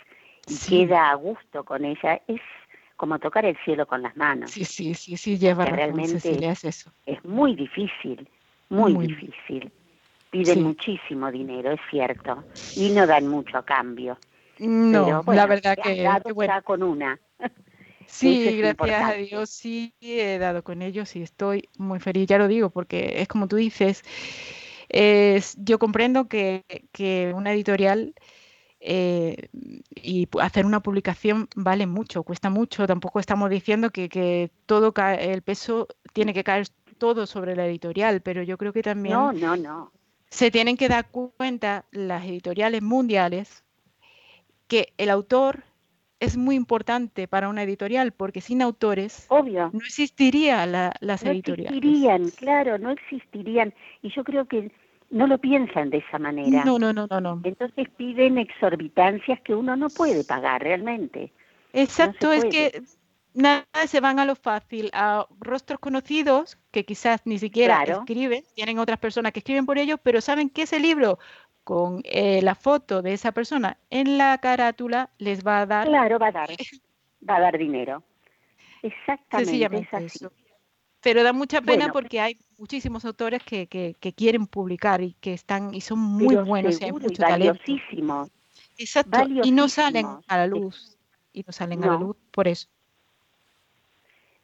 [0.48, 2.40] y queda a gusto con ella, es
[2.96, 4.50] como tocar el cielo con las manos.
[4.50, 6.90] Sí, sí, sí, sí, lleva realmente es eso.
[7.06, 8.28] Es muy difícil,
[8.68, 9.70] muy, difícil.
[10.30, 12.42] Piden muchísimo dinero, es cierto,
[12.74, 14.18] y no dan mucho a cambio.
[14.58, 16.54] No, la verdad que, bueno.
[16.64, 17.18] con una.
[18.12, 22.46] Sí, gracias a Dios sí he dado con ellos y estoy muy feliz, ya lo
[22.46, 24.02] digo, porque es como tú dices,
[24.90, 28.14] es, yo comprendo que, que una editorial
[28.80, 29.48] eh,
[29.94, 35.40] y hacer una publicación vale mucho, cuesta mucho, tampoco estamos diciendo que, que todo el
[35.40, 39.56] peso tiene que caer todo sobre la editorial, pero yo creo que también no, no,
[39.56, 39.92] no.
[40.28, 43.64] se tienen que dar cuenta las editoriales mundiales
[44.68, 45.64] que el autor
[46.22, 49.70] es muy importante para una editorial, porque sin autores Obvio.
[49.72, 51.72] no existiría la, las editoriales.
[51.72, 53.74] No existirían, claro, no existirían.
[54.02, 54.70] Y yo creo que
[55.10, 56.64] no lo piensan de esa manera.
[56.64, 57.20] No, no, no, no.
[57.20, 57.40] no.
[57.42, 61.32] Entonces piden exorbitancias que uno no puede pagar realmente.
[61.72, 62.82] Exacto, es que
[63.34, 68.78] nada se van a lo fácil, a rostros conocidos que quizás ni siquiera escriben, tienen
[68.78, 71.18] otras personas que escriben por ellos, pero saben que ese libro
[71.64, 75.86] con eh, la foto de esa persona en la carátula les va a dar.
[75.86, 76.48] Claro, va a dar,
[77.28, 78.02] va a dar dinero.
[78.82, 79.88] Exactamente.
[79.96, 80.28] Es
[81.00, 85.74] Pero da mucha pena porque hay muchísimos autores que, que, quieren publicar y que están
[85.74, 87.08] y son muy buenos y hay mucho
[88.76, 89.18] Exacto.
[89.44, 90.98] Y no salen a la luz.
[91.32, 92.68] Y no salen a la luz por eso.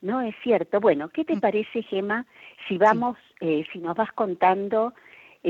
[0.00, 0.80] No es cierto.
[0.80, 1.40] Bueno, ¿qué te Mm.
[1.40, 2.24] parece, Gema,
[2.68, 4.94] si vamos, eh, si nos vas contando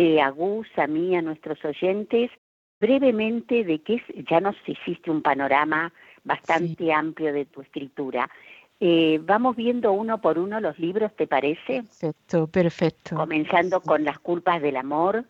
[0.00, 2.30] eh, a Gus, a mí, a nuestros oyentes,
[2.78, 8.30] brevemente de qué es, ya nos hiciste un panorama bastante amplio de tu escritura.
[8.78, 11.82] Eh, vamos viendo uno por uno los libros, ¿te parece?
[11.82, 13.16] Perfecto, perfecto.
[13.16, 15.24] Comenzando con Las culpas del amor,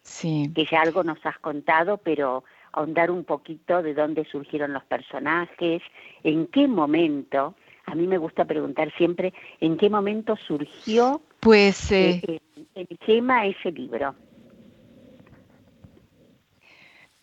[0.00, 0.50] Sí.
[0.54, 5.82] que ya algo nos has contado, pero ahondar un poquito de dónde surgieron los personajes,
[6.22, 12.22] en qué momento, a mí me gusta preguntar siempre, en qué momento surgió Pues eh,
[12.26, 12.40] eh,
[12.74, 14.14] en Gema ese libro.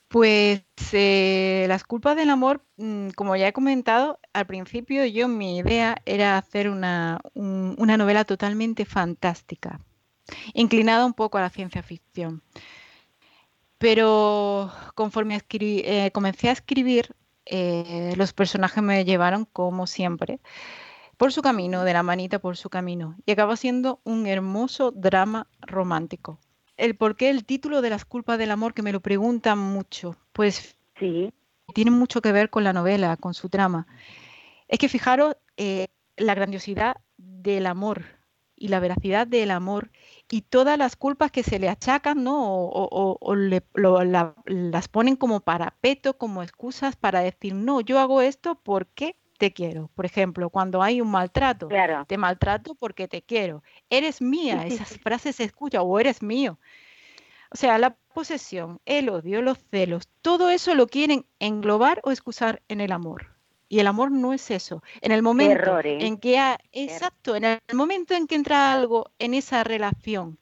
[0.07, 5.57] Pues eh, las culpas del amor, mm, como ya he comentado, al principio yo mi
[5.57, 9.79] idea era hacer una, un- una novela totalmente fantástica,
[10.53, 12.43] inclinada un poco a la ciencia ficción.
[13.79, 17.15] Pero conforme eh, comencé a escribir,
[17.45, 20.39] eh, los personajes me llevaron, como siempre,
[21.23, 25.47] por su camino, de la manita por su camino, y acabó siendo un hermoso drama
[25.61, 26.37] romántico.
[26.75, 30.17] El por qué el título de las culpas del amor, que me lo preguntan mucho,
[30.33, 31.31] pues Sí,
[31.73, 33.87] tiene mucho que ver con la novela, con su trama.
[34.67, 38.03] Es que fijaros eh, la grandiosidad del amor
[38.57, 39.91] y la veracidad del amor
[40.29, 42.53] y todas las culpas que se le achacan, ¿no?
[42.53, 47.55] O, o- o- o le- lo- la- las ponen como parapeto, como excusas para decir,
[47.55, 49.89] no, yo hago esto porque te quiero.
[49.93, 52.05] Por ejemplo, cuando hay un maltrato, claro.
[52.07, 53.61] te maltrato porque te quiero.
[53.89, 56.57] Eres mía, esas frases se escuchan, o eres mío.
[57.51, 62.61] O sea, la posesión, el odio, los celos, todo eso lo quieren englobar o excusar
[62.69, 63.35] en el amor.
[63.67, 64.81] Y el amor no es eso.
[65.01, 65.97] En el momento error, ¿eh?
[66.07, 70.39] en que ha- exacto, en el momento en que entra algo en esa relación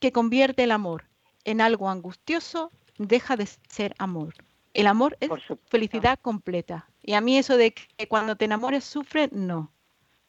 [0.00, 1.04] que convierte el amor
[1.44, 4.34] en algo angustioso, deja de ser amor.
[4.74, 5.28] El amor es
[5.66, 6.89] felicidad completa.
[7.02, 9.72] Y a mí eso de que cuando te enamores sufres, no.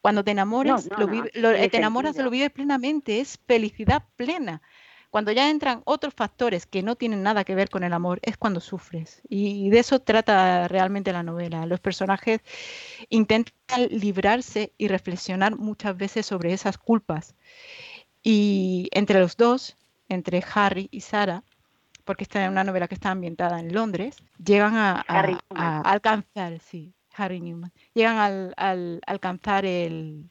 [0.01, 4.61] Cuando te enamores, no, lo vive- lo- te enamoras, lo vives plenamente, es felicidad plena.
[5.11, 8.37] Cuando ya entran otros factores que no tienen nada que ver con el amor, es
[8.37, 9.21] cuando sufres.
[9.27, 11.65] Y de eso trata realmente la novela.
[11.65, 12.39] Los personajes
[13.09, 17.35] intentan librarse y reflexionar muchas veces sobre esas culpas.
[18.23, 19.75] Y entre los dos,
[20.07, 21.43] entre Harry y Sarah,
[22.03, 25.01] porque esta es una novela que está ambientada en Londres, llegan a,
[25.83, 30.29] alcanzar, sí, Harry Newman, llegan al, alcanzar el,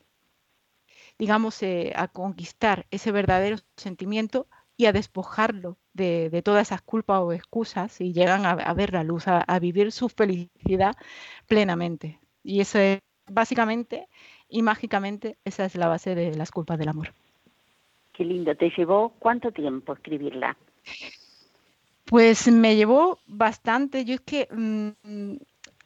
[1.18, 7.20] digamos, eh, a conquistar ese verdadero sentimiento y a despojarlo de, de todas esas culpas
[7.20, 10.94] o excusas y llegan a, a ver la luz, a, a vivir su felicidad
[11.46, 12.18] plenamente.
[12.42, 14.08] Y eso es básicamente
[14.48, 17.12] y mágicamente esa es la base de las culpas del amor.
[18.12, 18.54] Qué lindo.
[18.54, 20.56] ¿Te llevó cuánto tiempo escribirla?
[22.10, 24.04] Pues me llevó bastante.
[24.04, 25.36] Yo es que mm,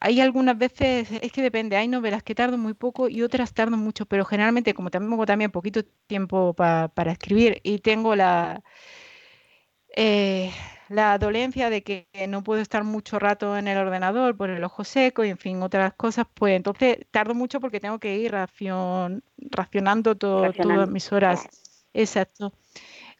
[0.00, 3.80] hay algunas veces, es que depende, hay novelas que tardan muy poco y otras tardan
[3.80, 8.62] mucho, pero generalmente como tengo también poquito tiempo pa- para escribir y tengo la,
[9.96, 10.50] eh,
[10.88, 14.84] la dolencia de que no puedo estar mucho rato en el ordenador por el ojo
[14.84, 19.22] seco y en fin, otras cosas, pues entonces tardo mucho porque tengo que ir racion-
[19.36, 21.46] racionando to- Racionando, todas mis horas.
[21.94, 22.52] Exacto.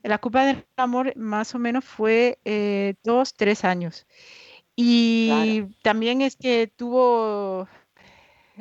[0.05, 4.07] La culpa del amor más o menos fue eh, dos, tres años.
[4.77, 7.69] Y también es que tuvo,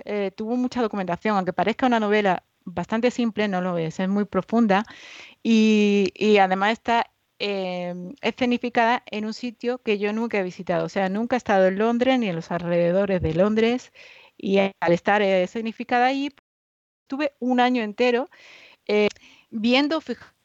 [0.06, 4.26] eh, tuvo mucha documentación, aunque parezca una novela bastante simple, no lo es, es muy
[4.26, 4.86] profunda
[5.44, 10.90] y, y además está eh, escenificada en un sitio que yo nunca he visitado, o
[10.90, 13.92] sea, nunca he estado en Londres ni en los alrededores de Londres
[14.38, 16.34] y al estar eh, escenificada ahí,
[17.08, 18.30] tuve un año entero
[18.88, 19.10] eh,
[19.50, 20.00] viendo,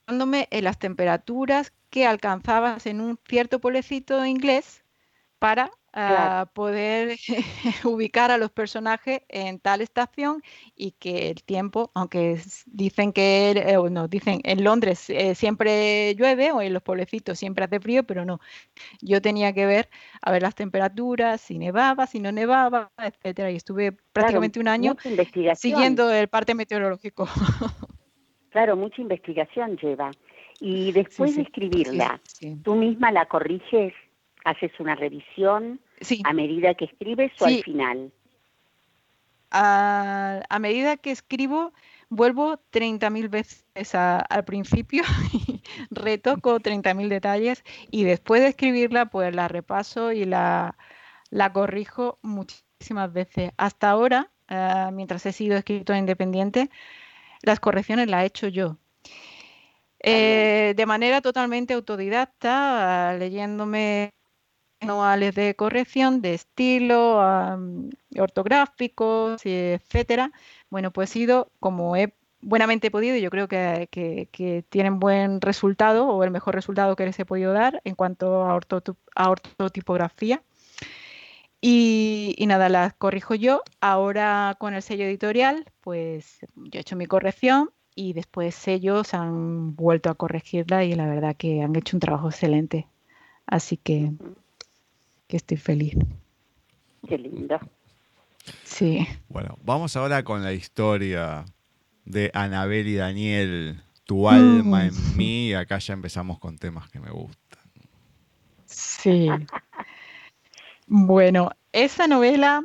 [0.08, 4.84] en las temperaturas que alcanzabas en un cierto pueblecito inglés
[5.38, 6.30] para Claro.
[6.30, 7.18] ah, poder
[7.84, 10.42] ubicar a los personajes en tal estación
[10.76, 16.14] y que el tiempo, aunque dicen que eh, o no, dicen en Londres eh, siempre
[16.14, 18.38] llueve o en los pueblecitos siempre hace frío, pero no.
[19.00, 19.88] Yo tenía que ver
[20.22, 23.50] a ver las temperaturas, si nevaba, si no nevaba, etcétera.
[23.50, 24.96] Y estuve prácticamente un año
[25.56, 27.26] siguiendo el parte meteorológico.
[28.58, 30.10] Claro, mucha investigación lleva.
[30.58, 32.56] Y después sí, de escribirla, sí.
[32.64, 33.94] ¿tú misma la corriges?
[34.44, 36.22] ¿Haces una revisión Sí.
[36.24, 38.10] a medida que escribes o al final?
[39.52, 41.72] a, a medida que escribo,
[42.10, 49.32] vuelvo 30.000 veces a- al principio y retoco 30.000 detalles y después de escribirla, pues
[49.34, 50.76] la repaso y la,
[51.30, 53.52] la corrijo muchísimas veces.
[53.56, 56.70] Hasta ahora, ah, mientras he sido escritora independiente,
[57.42, 58.78] las correcciones las he hecho yo.
[60.00, 64.12] Eh, de manera totalmente autodidacta, leyéndome
[64.80, 67.20] manuales de corrección de estilo,
[68.18, 70.30] ortográficos, etcétera,
[70.70, 75.40] Bueno, pues he ido como he buenamente podido y yo creo que, que, tienen buen
[75.40, 78.58] resultado o el mejor resultado que les he podido dar en cuanto a,
[79.16, 80.42] a ortotipografía.
[81.60, 83.62] Y, y, nada, las corrijo yo.
[83.80, 89.74] Ahora con el sello editorial, pues yo he hecho mi corrección y después ellos han
[89.74, 92.86] vuelto a corregirla y la verdad que han hecho un trabajo excelente.
[93.44, 94.12] Así que,
[95.26, 95.96] que estoy feliz.
[97.08, 97.58] Qué lindo.
[98.62, 99.06] Sí.
[99.28, 101.44] Bueno, vamos ahora con la historia
[102.04, 105.16] de Anabel y Daniel, Tu alma en mm.
[105.16, 105.54] mí.
[105.54, 107.58] Acá ya empezamos con temas que me gustan.
[108.66, 109.28] Sí.
[110.90, 112.64] Bueno, esa novela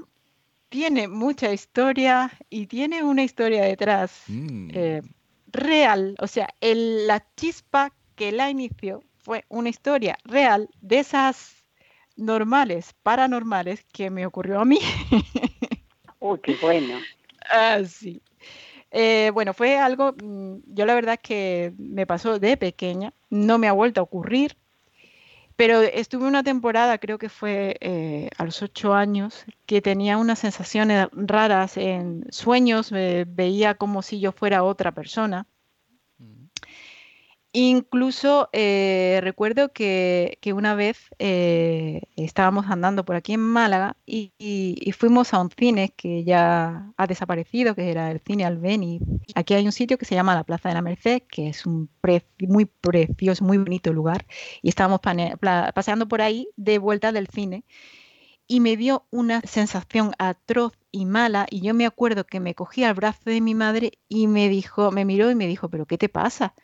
[0.69, 4.69] tiene mucha historia y tiene una historia detrás mm.
[4.73, 5.01] eh,
[5.47, 6.15] real.
[6.19, 11.65] O sea, la chispa que la inició fue una historia real de esas
[12.15, 14.79] normales, paranormales que me ocurrió a mí.
[16.19, 16.99] Uy, qué bueno.
[17.51, 18.21] Ah, sí.
[18.91, 23.67] Eh, bueno, fue algo, mm, yo la verdad que me pasó de pequeña, no me
[23.67, 24.55] ha vuelto a ocurrir,
[25.55, 30.39] pero estuve una temporada, creo que fue eh, a los ocho años, que tenía unas
[30.39, 35.47] sensaciones raras en sueños, me veía como si yo fuera otra persona.
[37.55, 44.33] Incluso eh, recuerdo que, una vez eh, estábamos andando por aquí en Málaga y,
[44.97, 49.01] fuimos a un cine que ya ha desaparecido, que era el cine Albeni.
[49.35, 51.91] Aquí hay un sitio que se llama la Plaza de la Merced, que es un
[52.39, 54.25] muy precioso, muy bonito lugar.
[54.63, 55.01] Y estábamos
[55.75, 57.65] paseando por ahí de vuelta del cine
[58.47, 62.83] y me dio una sensación atroz y mala y yo me acuerdo que me cogí
[62.83, 65.97] al brazo de mi madre y me dijo, me miró y me dijo, pero ¿qué
[65.97, 66.55] te pasa?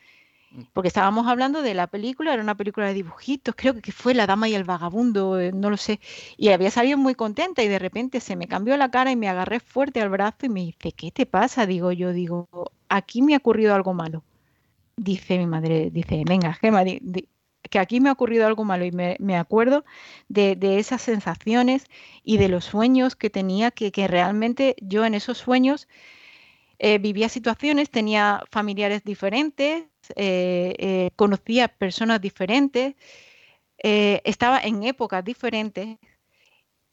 [0.74, 4.26] Porque estábamos hablando de la película, era una película de dibujitos, creo que fue La
[4.26, 6.00] Dama y el Vagabundo, eh, no lo sé,
[6.38, 9.30] y había salido muy contenta y de repente se me cambió la cara y me
[9.30, 11.66] agarré fuerte al brazo y me dice, ¿qué te pasa?
[11.66, 12.48] Digo yo, digo,
[12.88, 14.24] aquí me ha ocurrido algo malo.
[14.98, 16.84] Dice mi madre, dice, venga, Gemma,
[17.70, 19.86] que aquí me ha ocurrido algo malo y me, acuerdo
[20.28, 21.86] de, esas sensaciones
[22.24, 25.88] y de los sueños que tenía, que, que realmente yo en esos sueños
[26.80, 29.84] eh, vivía situaciones, tenía familiares diferentes,
[30.16, 32.96] eh, eh, conocía personas diferentes,
[33.82, 35.98] estaba en épocas diferentes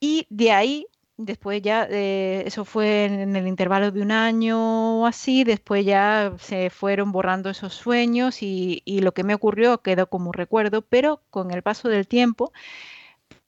[0.01, 5.43] y de ahí, después ya, eso fue en el intervalo de un año o así,
[5.45, 10.33] después ya se fueron borrando esos sueños y, y lo que me ocurrió quedó como
[10.33, 12.53] recuerdo, pero con el paso del tiempo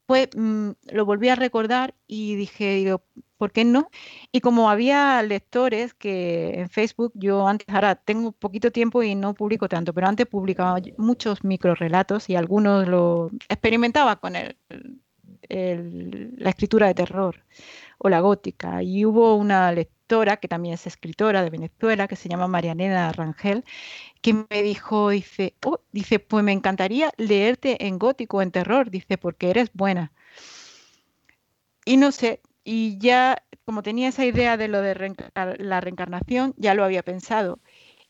[0.09, 3.03] pues lo volví a recordar y dije, digo,
[3.37, 3.91] ¿por qué no?
[4.33, 9.35] Y como había lectores que en Facebook, yo antes, ahora tengo poquito tiempo y no
[9.35, 14.57] publico tanto, pero antes publicaba muchos microrelatos y algunos lo experimentaba con el,
[16.39, 17.45] la escritura de terror
[17.99, 18.83] o la gótica.
[18.83, 19.75] Y hubo una
[20.09, 23.65] que también es escritora de Venezuela, que se llama Marianela Rangel,
[24.23, 29.19] que me dijo, dice, oh, dice, pues me encantaría leerte en gótico, en terror, dice,
[29.19, 30.13] porque eres buena.
[31.85, 34.95] Y no sé, y ya como tenía esa idea de lo de
[35.59, 37.61] la reencarnación, ya lo había pensado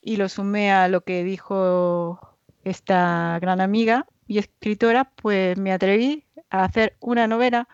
[0.01, 6.25] y lo sumé a lo que dijo esta gran amiga y escritora, pues me atreví
[6.51, 7.69] a hacer una novela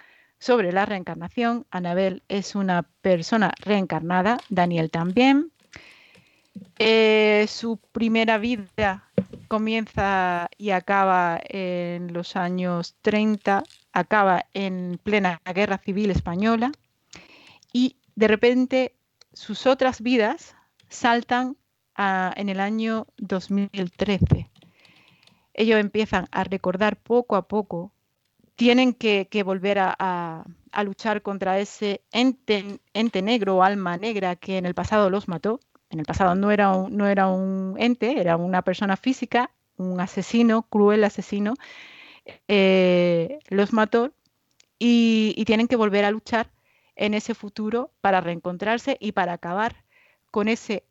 [0.44, 1.64] sobre la reencarnación.
[1.70, 5.52] Anabel es una persona reencarnada, Daniel también.
[6.78, 9.08] Eh, su primera vida
[9.48, 13.62] comienza y acaba en los años 30,
[13.94, 16.72] acaba en plena guerra civil española
[17.72, 18.94] y de repente
[19.32, 20.56] sus otras vidas
[20.90, 21.56] saltan
[21.96, 24.50] en el año 2013.
[25.54, 27.92] Ellos empiezan a recordar poco a poco,
[28.56, 30.44] tienen que, volver a,
[30.84, 35.60] luchar contra ese ente, negro o alma negra que en el pasado los mató.
[35.90, 40.00] En el pasado no era un, no era un ente, era una persona física, un
[40.00, 41.54] asesino, cruel asesino,
[42.48, 44.12] eh, los mató
[44.78, 46.50] y, tienen que volver a luchar
[46.96, 49.84] en ese futuro para reencontrarse y para acabar
[50.30, 50.84] con ese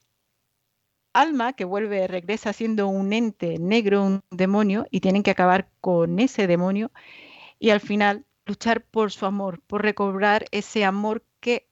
[1.13, 6.19] alma que vuelve, regresa siendo un ente negro, un demonio, y tienen que acabar con
[6.19, 6.91] ese demonio
[7.63, 11.70] y al final luchar por su amor, por recobrar ese amor que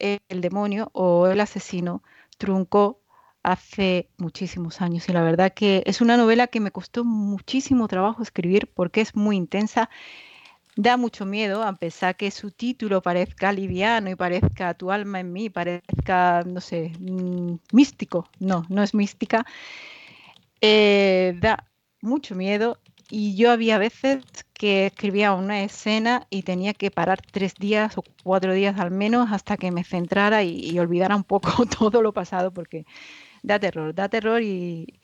[0.00, 2.02] el demonio o el asesino
[2.36, 3.00] truncó
[3.44, 5.08] hace muchísimos años.
[5.08, 9.14] Y la verdad que es una novela que me costó muchísimo trabajo escribir porque es
[9.14, 9.88] muy intensa,
[10.74, 15.32] da mucho miedo, a pesar que su título parezca liviano y parezca tu alma en
[15.32, 19.46] mí, parezca, no sé, mm, místico, no, no es mística,
[20.60, 21.68] eh, da
[22.02, 22.80] mucho miedo
[23.10, 28.04] y yo había veces que escribía una escena y tenía que parar tres días o
[28.22, 32.52] cuatro días al menos hasta que me centrara y, olvidara un poco todo lo pasado
[32.52, 32.86] porque
[33.42, 35.00] da terror, da terror y...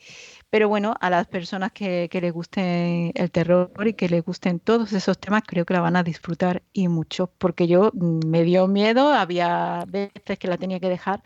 [0.49, 4.61] Pero bueno, a las personas que, que les guste el terror y que les gusten
[4.61, 8.43] todos esos temas, creo que la van a disfrutar y mucho, porque yo mm, me
[8.43, 11.21] dio miedo, había veces que la tenía que dejar,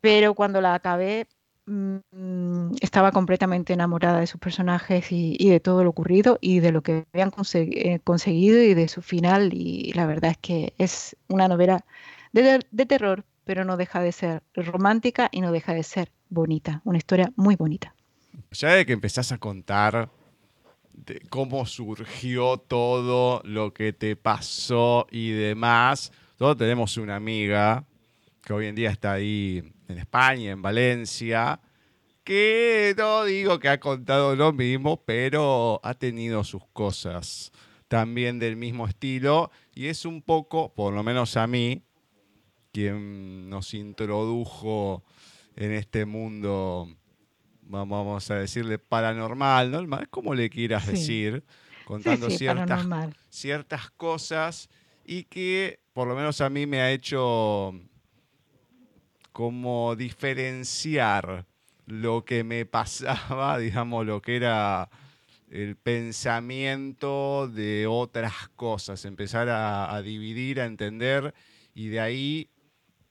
[0.00, 1.26] pero cuando la acabé
[1.66, 6.82] Mm, estaba completamente enamorada de sus personajes y, de todo lo ocurrido y de lo
[6.82, 9.54] que habían eh, conseguido y de su final.
[9.54, 11.84] Y la verdad es que es una novela
[12.32, 16.82] de, terror, pero no deja de ser romántica y no deja de ser bonita.
[16.84, 17.94] Una historia muy bonita.
[18.50, 20.10] Ya de que empezás a contar
[21.30, 27.84] cómo surgió todo lo que te pasó y demás, todos tenemos una amiga
[28.42, 31.60] que hoy en día está ahí en España, en Valencia,
[32.24, 37.52] que no digo que ha contado lo mismo, pero ha tenido sus cosas
[37.88, 41.84] también del mismo estilo y es un poco, por lo menos a mí,
[42.72, 45.04] quien nos introdujo
[45.54, 46.88] en este mundo,
[47.62, 50.00] vamos a decirle paranormal, ¿no?
[50.00, 51.44] Es como le quieras decir,
[51.84, 52.86] contando ciertas,
[53.28, 54.68] ciertas cosas
[55.04, 57.72] y que por lo menos a mí me ha hecho
[59.34, 61.44] como diferenciar
[61.86, 64.88] lo que me pasaba, digamos, lo que era
[65.50, 71.34] el pensamiento de otras cosas, empezar a, dividir, a entender
[71.74, 72.48] y de ahí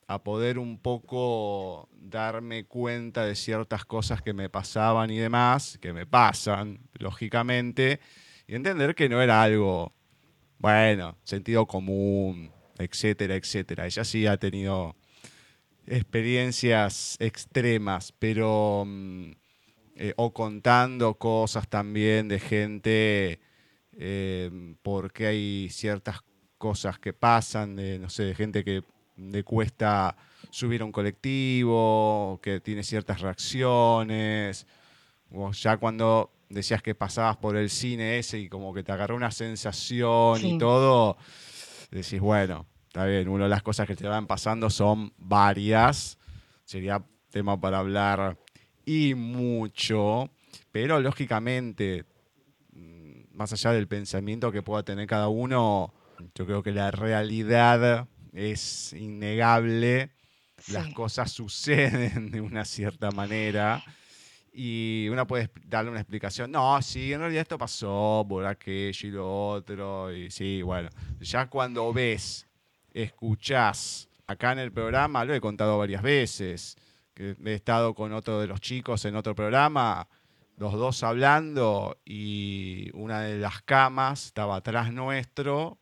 [0.07, 5.91] a poder un poco darme cuenta de ciertas cosas que me pasaban y demás, que
[5.91, 7.99] me pasan, lógicamente,
[8.47, 9.91] y entender que no era algo,
[10.57, 13.87] bueno, sentido común, etcétera, etcétera.
[13.87, 14.95] Ella sí ha tenido
[15.87, 19.31] experiencias extremas, pero mm,
[19.95, 23.39] eh, o contando cosas también de gente,
[23.93, 26.21] eh, porque hay ciertas
[26.57, 28.83] cosas que pasan, de, no sé, de gente que
[29.17, 30.15] le cuesta
[30.49, 34.65] subir a un colectivo, que tiene ciertas reacciones,
[35.31, 39.15] o ya cuando decías que pasabas por el cine ese y como que te agarró
[39.15, 41.17] una sensación y todo,
[41.91, 46.19] decís, bueno, Está bien, una de las cosas que te van pasando son varias.
[46.63, 48.37] Sería tema para hablar
[48.85, 50.29] y mucho.
[50.71, 52.05] Pero lógicamente,
[52.71, 55.91] mm, más allá del pensamiento que pueda tener cada uno,
[56.35, 60.11] yo creo que la realidad es innegable.
[60.67, 63.83] Las cosas suceden de una cierta manera
[64.53, 66.51] y uno puede darle una explicación.
[66.51, 70.15] No, sí, en realidad esto pasó por aquello y lo otro.
[70.15, 70.89] Y sí, bueno,
[71.19, 72.45] ya cuando ves
[72.93, 76.77] escuchás acá en el programa, lo he contado varias veces,
[77.13, 80.07] que he estado con otro de los chicos en otro programa,
[80.57, 85.79] los dos hablando y una de las camas estaba atrás nuestro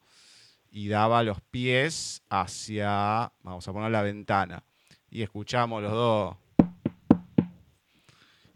[0.72, 4.64] y daba los pies hacia, vamos a poner la ventana,
[5.10, 6.38] y escuchamos los dos.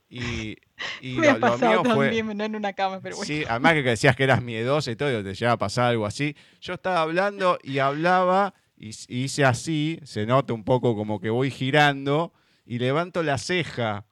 [0.10, 0.56] Y,
[1.02, 3.28] y Me lo, ha pasado también en una cama, pero bueno.
[3.28, 6.06] Sí, además que decías que eras miedoso y todo, y te llegaba a pasar algo
[6.06, 6.36] así.
[6.62, 11.52] Yo estaba hablando y hablaba y, hice así, se nota un poco como que voy
[11.52, 12.34] girando
[12.66, 14.06] y levanto la ceja.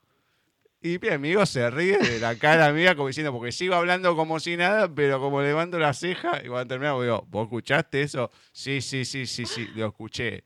[0.81, 4.39] Y mi amigo se ríe de la cara mía como diciendo, porque sigo hablando como
[4.39, 8.29] si nada, pero como levanto la ceja, y cuando terminamos digo, ¿vos escuchaste eso?
[8.51, 10.43] Sí, sí, sí, sí, sí, lo escuché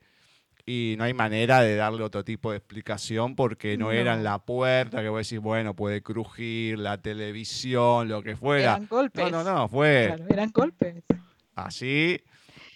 [0.70, 4.38] y no hay manera de darle otro tipo de explicación porque no, era en la
[4.38, 8.72] puerta que vos decís, bueno, puede crujir, la televisión, lo que fuera.
[8.72, 9.32] Eran golpes.
[9.32, 10.08] No, no, no, fue.
[10.08, 11.02] Claro, eran golpes.
[11.54, 12.20] Así,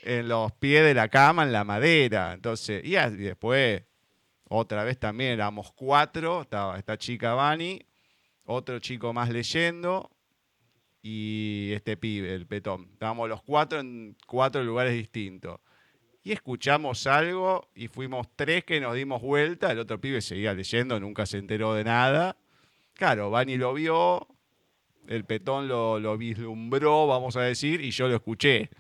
[0.05, 2.32] en los pies de la cama, en la madera.
[2.32, 3.82] Entonces, y, después,
[4.49, 7.78] otra vez también éramos cuatro, estaba esta chica Vani,
[8.45, 10.11] otro chico más leyendo
[11.03, 12.88] y este pibe, el petón.
[12.95, 15.61] Estábamos los cuatro en cuatro lugares distintos
[16.25, 21.01] y escuchamos algo y fuimos tres que nos dimos vuelta, el otro pibe seguía leyendo,
[21.01, 22.37] nunca se enteró de nada.
[22.95, 24.29] Claro, Bani lo vio,
[25.09, 28.70] el petón lo, vislumbró, vamos a decir, y yo lo escuché.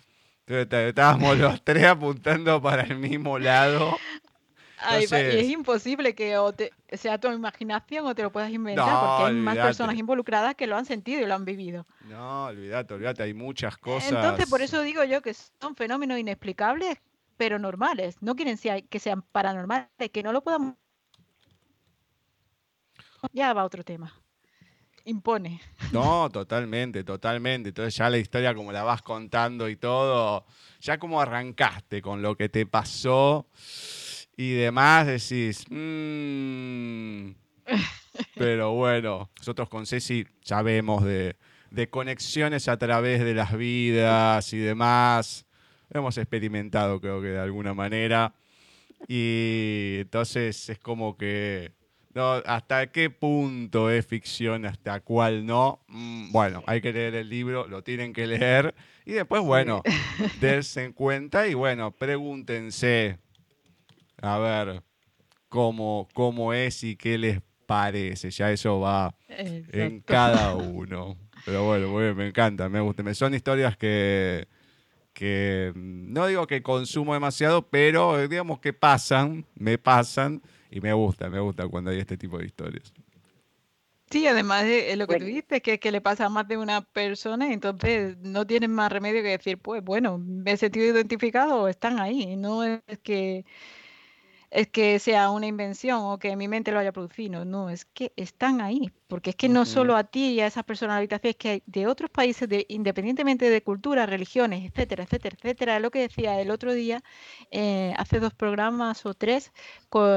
[0.46, 3.96] Entonces estábamos los tres apuntando para el mismo lado.
[5.00, 6.36] y es imposible que
[6.92, 10.76] sea tu imaginación o te lo puedas inventar porque hay más personas involucradas que lo
[10.76, 11.86] han sentido y lo han vivido.
[12.08, 14.12] No, olvídate, olvídate, hay muchas cosas.
[14.12, 16.98] Entonces, por eso digo yo que son fenómenos inexplicables
[17.42, 18.14] pero normales.
[18.20, 18.56] No quieren
[18.88, 20.76] que sean paranormales, que no lo podamos.
[23.32, 24.14] Ya va otro tema.
[25.06, 25.60] Impone.
[25.90, 27.70] No, totalmente, totalmente.
[27.70, 30.46] Entonces ya la historia como la vas contando y todo,
[30.78, 33.48] ya como arrancaste con lo que te pasó
[34.36, 37.32] y demás, decís, mmm,
[38.36, 41.34] pero bueno, nosotros con Ceci sabemos de,
[41.72, 45.44] de conexiones a través de las vidas y demás.
[45.92, 48.34] Hemos experimentado, creo que de alguna manera.
[49.08, 51.72] Y entonces es como que
[52.14, 54.66] no, ¿Hasta qué punto es ficción?
[54.66, 55.82] ¿Hasta cuál no?
[55.88, 58.74] Mm, bueno, hay que leer el libro, lo tienen que leer.
[59.06, 59.82] Y después, bueno,
[60.40, 63.18] dense en cuenta y bueno, pregúntense
[64.20, 64.82] a ver
[65.48, 68.30] cómo, cómo es y qué les parece.
[68.30, 71.16] Ya eso va en cada uno.
[71.46, 73.14] Pero bueno, me encanta, me gusta.
[73.14, 74.46] Son historias que,
[75.22, 81.30] que no digo que consumo demasiado, pero digamos que pasan, me pasan y me gusta,
[81.30, 82.92] me gusta cuando hay este tipo de historias.
[84.10, 86.80] Sí, además de lo que tú dices, que, que le pasa a más de una
[86.80, 92.00] persona, entonces no tienen más remedio que decir, pues bueno, me he sentido identificado, están
[92.00, 93.44] ahí, no es que
[94.52, 98.12] es que sea una invención o que mi mente lo haya producido, no, es que
[98.16, 101.48] están ahí, porque es que no solo a ti y a esas personalidades, es que
[101.48, 106.38] hay de otros países, de, independientemente de culturas, religiones, etcétera, etcétera, etcétera, lo que decía
[106.38, 107.02] el otro día,
[107.50, 109.52] eh, hace dos programas o tres,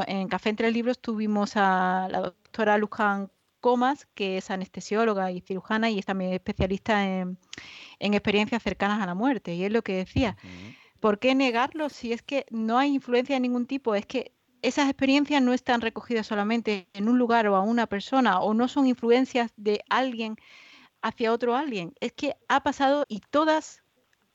[0.08, 3.32] en Café Entre Libros tuvimos a la doctora Luján
[3.62, 7.38] Comas, que es anestesióloga y cirujana y es también especialista en,
[8.00, 10.36] experiencias cercanas a la muerte, y es lo que decía.
[11.06, 13.94] ¿Por qué negarlo si es que no hay influencia de ningún tipo?
[13.94, 14.32] Es que
[14.64, 18.68] esas experiencias no están recogidas solamente en un lugar o a una persona o no
[18.68, 20.36] son influencias de alguien
[21.04, 21.94] hacia otro alguien.
[22.00, 23.84] Es que ha pasado y todas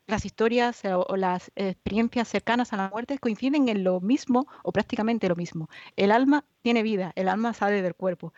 [0.06, 5.28] las historias o las experiencias cercanas a la muerte coinciden en lo mismo o prácticamente
[5.28, 5.68] lo mismo.
[5.96, 8.32] El alma tiene vida, el alma sale del cuerpo.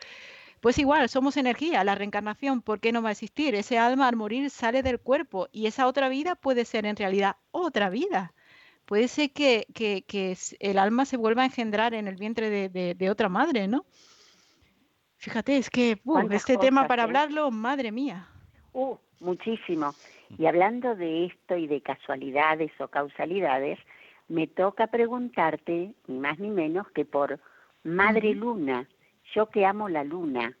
[0.63, 3.53] Pues igual, somos energía, la reencarnación, ¿por qué no va a existir?
[3.53, 7.35] Ese alma al morir sale del cuerpo y esa otra vida puede ser en realidad
[7.51, 8.33] otra vida.
[8.85, 9.67] Puede ser que,
[10.61, 13.83] el alma se vuelva a engendrar en el vientre de, otra madre, ¿no?
[15.17, 15.99] Fíjate, es que
[16.31, 17.05] este tema para ¿eh?
[17.07, 18.29] hablarlo, madre mía.
[18.71, 19.93] Uh, muchísimo.
[20.37, 23.79] Y hablando de esto y de casualidades o causalidades,
[24.29, 27.41] me toca preguntarte, ni más ni menos, que por
[27.83, 28.87] Madre Luna,
[29.33, 30.57] yo que amo la luna,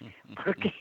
[0.44, 0.72] porque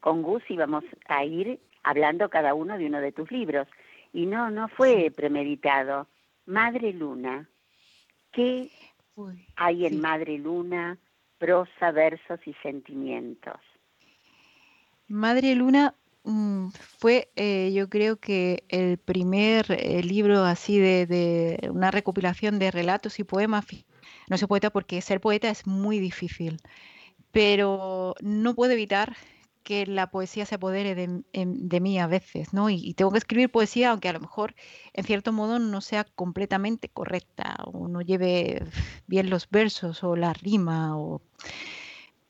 [0.00, 3.68] con Gus íbamos a ir hablando cada uno de uno de tus libros.
[4.12, 6.06] Y no, no fue premeditado.
[6.46, 7.48] Madre Luna,
[8.32, 8.70] ¿qué
[9.56, 10.98] hay en Madre Luna?
[11.38, 13.60] Prosa, versos y sentimientos.
[15.08, 21.70] Madre Luna mm, fue, eh, yo creo que el primer eh, libro así de, de,
[21.70, 23.66] una recopilación de relatos y poemas
[24.28, 26.60] no soy poeta porque ser poeta es muy difícil,
[27.32, 29.16] pero no puedo evitar
[29.68, 32.70] que la poesía se apodere de, mí a veces, ¿no?
[32.70, 34.54] Y, tengo que escribir poesía, aunque a lo mejor
[34.94, 38.62] en cierto modo no sea completamente correcta o no lleve
[39.06, 41.20] bien los versos o la rima, o...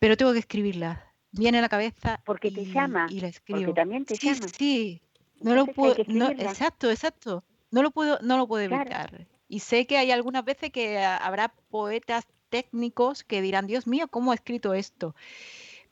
[0.01, 1.05] pero tengo que escribirla.
[1.31, 3.61] Viene a la cabeza porque te llama y la escribo.
[3.61, 4.49] Porque también te sí, llama.
[4.49, 5.03] Sí,
[5.41, 7.45] no lo puedo, exacto, exacto.
[7.71, 9.29] No lo puedo, no lo puedo evitar.
[9.49, 14.33] Y sé que hay algunas veces que habrá poetas técnicos que dirán, Dios mío, ¿cómo
[14.33, 15.15] ha escrito esto?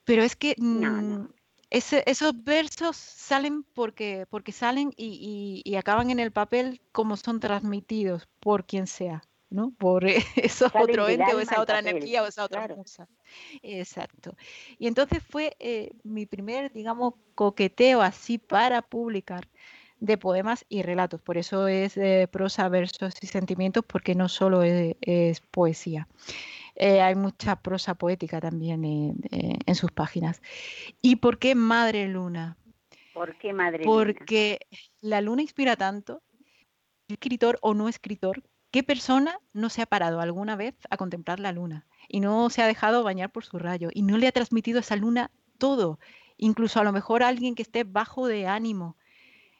[0.04, 1.26] Pero es que mm,
[1.70, 8.66] esos versos salen porque, porque salen y, acaban en el papel como son transmitidos por
[8.66, 9.72] quien sea, ¿no?
[9.72, 10.04] Por
[10.36, 13.08] eso otro ente o esa otra energía o esa otra cosa.
[13.62, 14.36] Exacto.
[14.78, 19.48] Y entonces fue eh, mi primer, digamos, coqueteo así para publicar
[20.00, 21.20] de poemas y relatos.
[21.20, 26.08] Por eso es prosa, versos y sentimientos, porque no solo es, poesía.
[26.74, 28.84] Eh, hay mucha prosa poética también
[29.30, 30.42] en, sus páginas.
[31.00, 32.56] ¿Y por qué Madre Luna?
[33.14, 33.90] ¿Por qué Madre Luna?
[33.90, 34.60] Porque
[35.00, 36.22] la luna inspira tanto,
[37.08, 41.52] escritor o no escritor, ¿qué persona no se ha parado alguna vez a contemplar la
[41.52, 44.78] luna y no se ha dejado bañar por su rayo y no le ha transmitido
[44.78, 45.98] a esa luna todo?
[46.36, 48.96] Incluso a lo mejor a alguien que esté bajo de ánimo,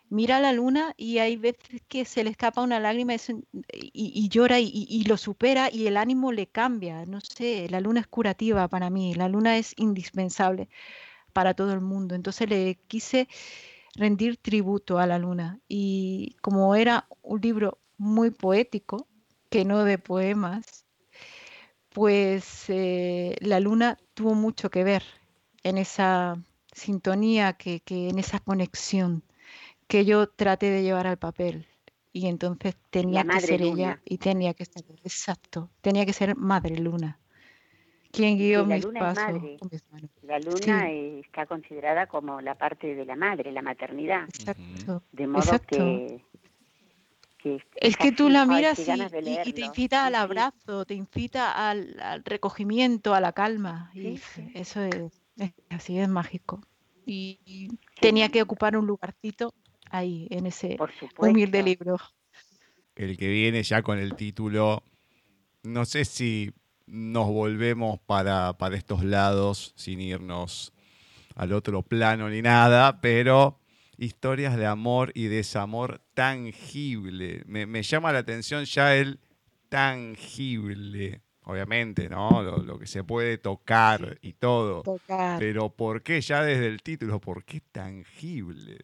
[0.09, 3.15] mira la luna y hay veces que se le escapa una lágrima
[3.73, 7.05] y, llora y, lo supera y el ánimo le cambia.
[7.07, 10.69] No sé, la luna es curativa para mí, la luna es indispensable
[11.33, 12.15] para todo el mundo.
[12.15, 13.29] Entonces le quise
[13.95, 19.07] rendir tributo a la luna y como era un libro muy poético,
[19.51, 20.85] que no de poemas,
[21.91, 25.03] pues eh, la luna tuvo mucho que ver
[25.63, 26.37] en esa
[26.73, 29.23] sintonía, que, que en esa conexión
[29.87, 31.67] que yo traté de llevar al papel.
[32.13, 36.79] Y entonces tenía que ser ella y tenía que ser, exacto, tenía que ser Madre
[36.79, 37.19] Luna.
[38.11, 39.43] Quien guió mis pasos.
[40.23, 44.25] La luna está considerada como la parte de la madre, la maternidad.
[44.25, 45.03] Exacto.
[45.13, 46.25] De modo que,
[47.77, 53.21] es que tú la miras y, te incita al abrazo, te incita al, recogimiento, a
[53.21, 53.91] la calma.
[53.93, 54.19] y
[54.55, 55.23] eso es,
[55.69, 56.63] así es mágico.
[57.05, 57.69] y
[58.01, 59.53] tenía que ocupar un lugarcito
[59.91, 60.77] ahí, en ese
[61.19, 61.97] humilde libro.
[62.95, 64.83] El que viene ya con el título,
[65.63, 66.53] no sé si
[66.87, 70.73] nos volvemos para, para estos lados sin irnos
[71.35, 73.61] al otro plano ni nada, pero
[73.99, 77.43] historias de amor y desamor tangible.
[77.47, 79.21] Me, llama la atención ya el
[79.69, 82.43] tangible, obviamente, ¿no?
[82.43, 84.83] Lo, que se puede tocar y todo.
[85.39, 87.21] Pero ¿por qué ya desde el título?
[87.21, 88.79] ¿Por qué tangible?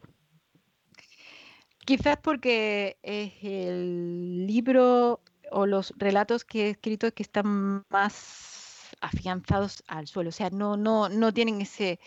[1.84, 5.20] Quizás porque es el libro
[5.50, 10.76] o los relatos que he escrito que están más afianzados al suelo, o sea, no,
[10.76, 11.98] no, no tienen ese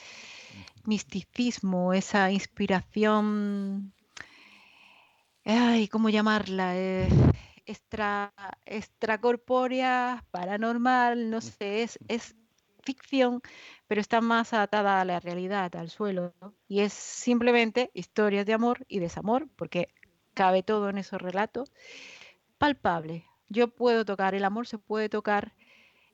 [0.86, 3.93] misticismo, esa inspiración,
[5.43, 6.78] ay, ¿cómo llamarla?
[6.78, 7.09] Eh,
[7.65, 8.34] extra,
[8.65, 12.36] extracorpórea, paranormal, no sé, es, es
[12.86, 13.41] ficción,
[13.88, 16.33] pero está más atada a la realidad, al suelo,
[16.67, 19.89] y es simplemente historias de amor y desamor, porque
[20.33, 21.71] cabe todo en esos relatos,
[22.57, 23.25] palpable.
[23.49, 25.53] Yo puedo tocar, el amor se puede tocar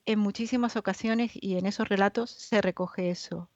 [0.06, 3.50] en muchísimas ocasiones y en esos relatos se recoge eso,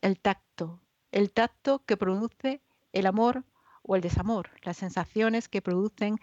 [0.00, 0.80] el tacto,
[1.12, 3.44] el tacto que produce el amor
[3.82, 6.18] o el desamor, las sensaciones que producen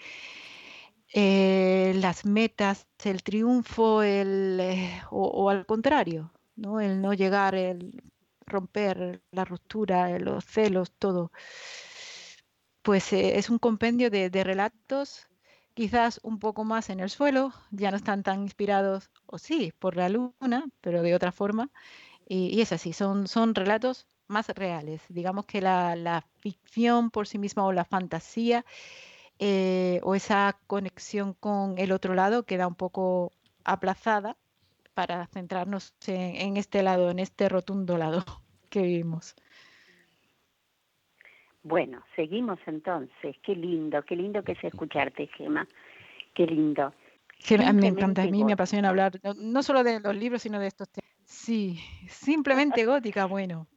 [1.16, 6.82] eh, las metas, el triunfo, el, eh, o, al contrario, ¿no?
[6.82, 8.01] el no llegar, el
[8.47, 11.32] romper, la ruptura, los celos, todo.
[12.82, 15.28] Pues eh, es un compendio de, relatos,
[15.76, 19.95] quizás un poco más en el suelo, ya no están tan inspirados, o sí, por
[19.95, 21.70] la luna, pero de otra forma.
[22.28, 25.03] Y, es así, son, son relatos más reales.
[25.09, 28.66] Digamos que la ficción por sí misma o la fantasía
[29.39, 33.31] eh, o esa conexión con el otro lado queda un poco
[33.63, 34.38] aplazada
[34.93, 38.23] para centrarnos en, este lado, en este rotundo lado
[38.69, 39.36] que vivimos.
[41.63, 43.38] Bueno, seguimos entonces.
[43.41, 45.67] Qué lindo, qué lindo que es escucharte, Gema.
[46.34, 46.93] Qué lindo.
[47.49, 50.89] me encanta, a mí me apasiona hablar no, solo de los libros, sino de estos
[50.89, 51.09] temas.
[51.23, 53.67] Sí, simplemente gótica, bueno.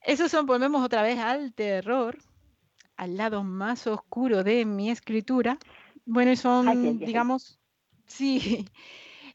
[0.00, 2.16] Esos son, volvemos otra vez al terror,
[2.96, 5.58] al lado más oscuro de mi escritura.
[6.06, 7.58] Bueno, son, digamos,
[8.06, 8.66] sí,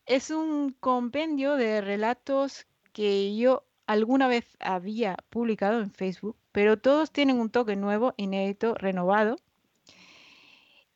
[0.05, 7.11] es un compendio de relatos que yo alguna vez había publicado en Facebook, pero todos
[7.11, 9.37] tienen un toque nuevo, inédito, renovado.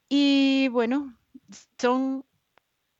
[0.09, 1.18] Y bueno,
[1.80, 2.24] son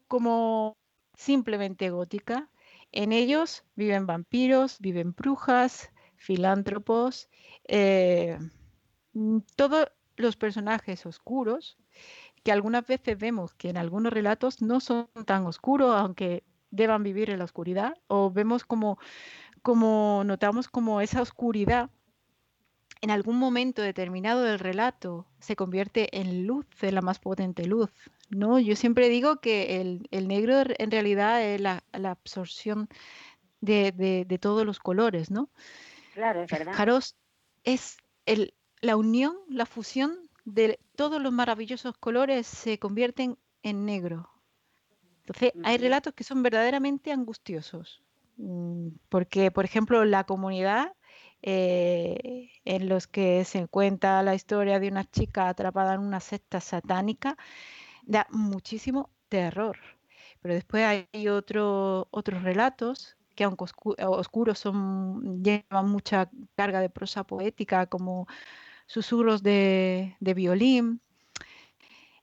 [0.08, 0.78] como
[1.16, 2.50] simplemente gótica.
[2.92, 7.30] En ellos viven vampiros, viven brujas, filántropos,
[7.68, 8.38] eh,
[9.56, 11.78] todos los personajes oscuros,
[12.44, 17.30] que algunas veces vemos que en algunos relatos no son tan oscuros, aunque deban vivir
[17.30, 18.98] en la oscuridad, o vemos como,
[19.62, 21.90] como notamos como esa oscuridad
[23.04, 27.92] en algún momento determinado del relato se convierte en luz, en la más potente luz.
[28.30, 28.60] ¿no?
[28.60, 32.88] Yo siempre digo que el, negro en realidad es la, absorción
[33.60, 35.50] de, todos los colores, ¿no?
[36.14, 36.72] Claro, es verdad.
[36.72, 37.18] Fijaros,
[37.66, 38.54] es el,
[38.84, 44.30] la unión, la fusión de todos los maravillosos colores se convierten en negro.
[45.22, 48.04] Entonces, hay relatos que son verdaderamente angustiosos,
[48.36, 50.92] mm, porque, por ejemplo, la comunidad
[51.42, 56.60] eh, en los que se cuenta la historia de una chica atrapada en una secta
[56.60, 57.38] satánica
[58.04, 59.78] da muchísimo terror.
[60.42, 63.66] Pero después hay otros relatos que aunque
[63.98, 68.28] oscuros son, llevan mucha carga de prosa poética, como
[68.86, 71.02] susurros de, violín.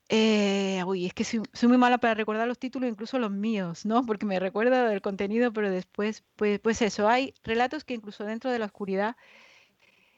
[0.09, 4.05] Eh, uy, es que soy, muy mala para recordar los títulos, incluso los míos, ¿no?
[4.05, 8.51] Porque me recuerda del contenido, pero después, pues, pues eso, hay relatos que incluso dentro
[8.51, 9.17] de la oscuridad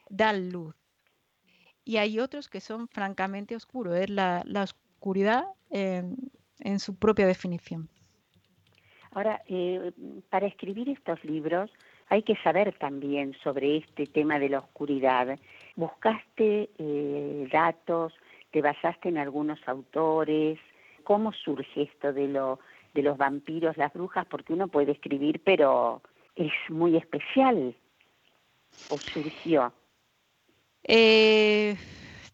[0.09, 0.75] dan luz.
[1.85, 6.17] Y hay otros que son francamente oscuros, es la, oscuridad en,
[6.79, 7.89] su propia definición.
[9.11, 9.91] Ahora, eh,
[10.29, 11.69] para escribir estos libros
[12.09, 15.37] hay que saber también sobre este tema de la oscuridad
[15.75, 18.13] buscaste eh, datos,
[18.51, 20.59] te basaste en algunos autores,
[21.03, 22.59] ¿cómo surge esto de, lo,
[22.93, 24.25] de los vampiros, las brujas?
[24.27, 26.01] Porque uno puede escribir, pero
[26.35, 27.75] es muy especial.
[28.89, 29.73] ¿O surgió?
[30.83, 31.75] Eh,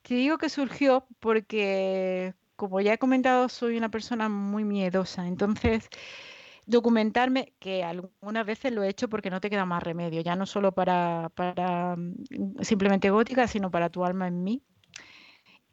[0.02, 5.28] te digo que surgió porque, como ya he comentado, soy una persona muy miedosa.
[5.28, 5.90] Entonces,
[6.70, 10.46] documentarme, que algunas veces lo he hecho porque no te queda más remedio, ya no
[10.46, 14.62] solo para, para mm, simplemente gótica, sino para tu alma en mí,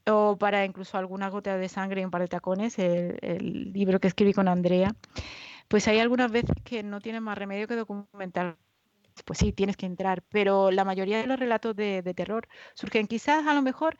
[0.06, 4.08] o para incluso alguna gota de sangre y un par de tacones, el, libro que
[4.08, 4.94] escribí con Andrea,
[5.68, 8.56] pues hay algunas veces que no tienes más remedio que documentar.
[9.24, 13.06] Pues sí, tienes que entrar, pero la mayoría de los relatos de, de terror surgen
[13.06, 13.96] quizás a lo mejor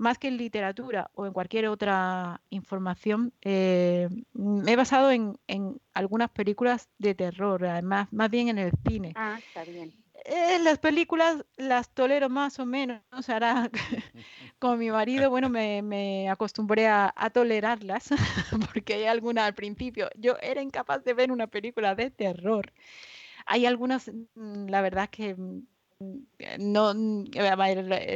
[0.00, 5.78] más que en literatura o en cualquier otra información, eh, me he basado en, en,
[5.92, 9.12] algunas películas de terror, además, más bien en el cine.
[9.14, 9.92] Ah, está bien.
[10.24, 13.70] Eh, las películas las tolero más o menos, ahora
[14.58, 18.08] con mi marido, bueno, me, me acostumbré a, a, tolerarlas,
[18.72, 22.72] porque hay algunas al principio, yo era incapaz de ver una película de terror.
[23.44, 25.62] Hay algunas, mm, la verdad que mm,
[26.58, 27.24] no mm,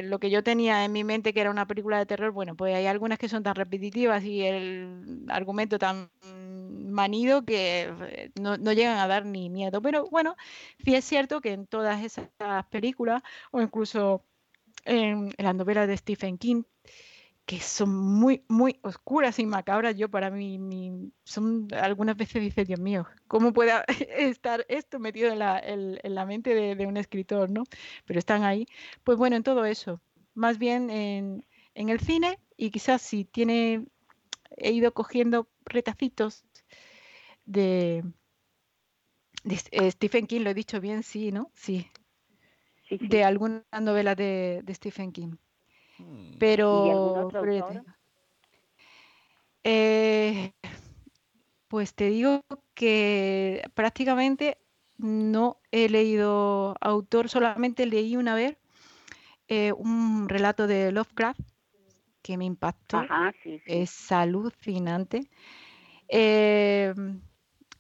[0.05, 2.75] lo que yo tenía en mi mente que era una película de terror, bueno, pues
[2.75, 6.11] hay algunas que son tan repetitivas y el argumento tan
[6.95, 9.83] manido que eh, no, no, llegan a dar ni miedo.
[9.83, 10.37] Pero bueno,
[10.85, 12.29] sí es cierto que en todas esas
[12.71, 14.25] películas o incluso
[14.85, 16.63] en las novelas de Stephen King,
[17.47, 19.97] que son muy, muy oscuras y macabras.
[19.97, 23.73] Yo para mí, mi, son algunas veces dice, Dios mío, ¿cómo puede
[24.17, 27.51] estar esto metido en la, en, en la mente de, de, un escritor?
[27.51, 27.65] ¿no?
[28.07, 28.67] Pero están ahí.
[29.05, 30.01] Pues bueno, en todo eso.
[30.35, 33.87] Más bien en, en el cine y quizás si tiene,
[34.57, 36.45] he ido cogiendo retacitos
[37.45, 38.05] de,
[39.45, 41.51] de eh, Stephen King, lo he dicho bien, sí, ¿no?
[41.55, 41.87] Sí.
[42.89, 43.07] sí, sí.
[43.07, 45.37] De algunas novelas de, de Stephen King.
[46.39, 47.85] Pero, pero
[49.63, 50.53] eh,
[51.69, 52.43] pues te digo
[52.75, 54.59] que prácticamente
[54.99, 58.57] no he leído autor, solamente leí una vez
[59.49, 61.41] eh, un relato de Lovecraft
[62.23, 62.99] que me impactó.
[62.99, 63.65] Ajá, sí, sí.
[63.67, 65.29] Es alucinante.
[66.09, 66.95] Eh,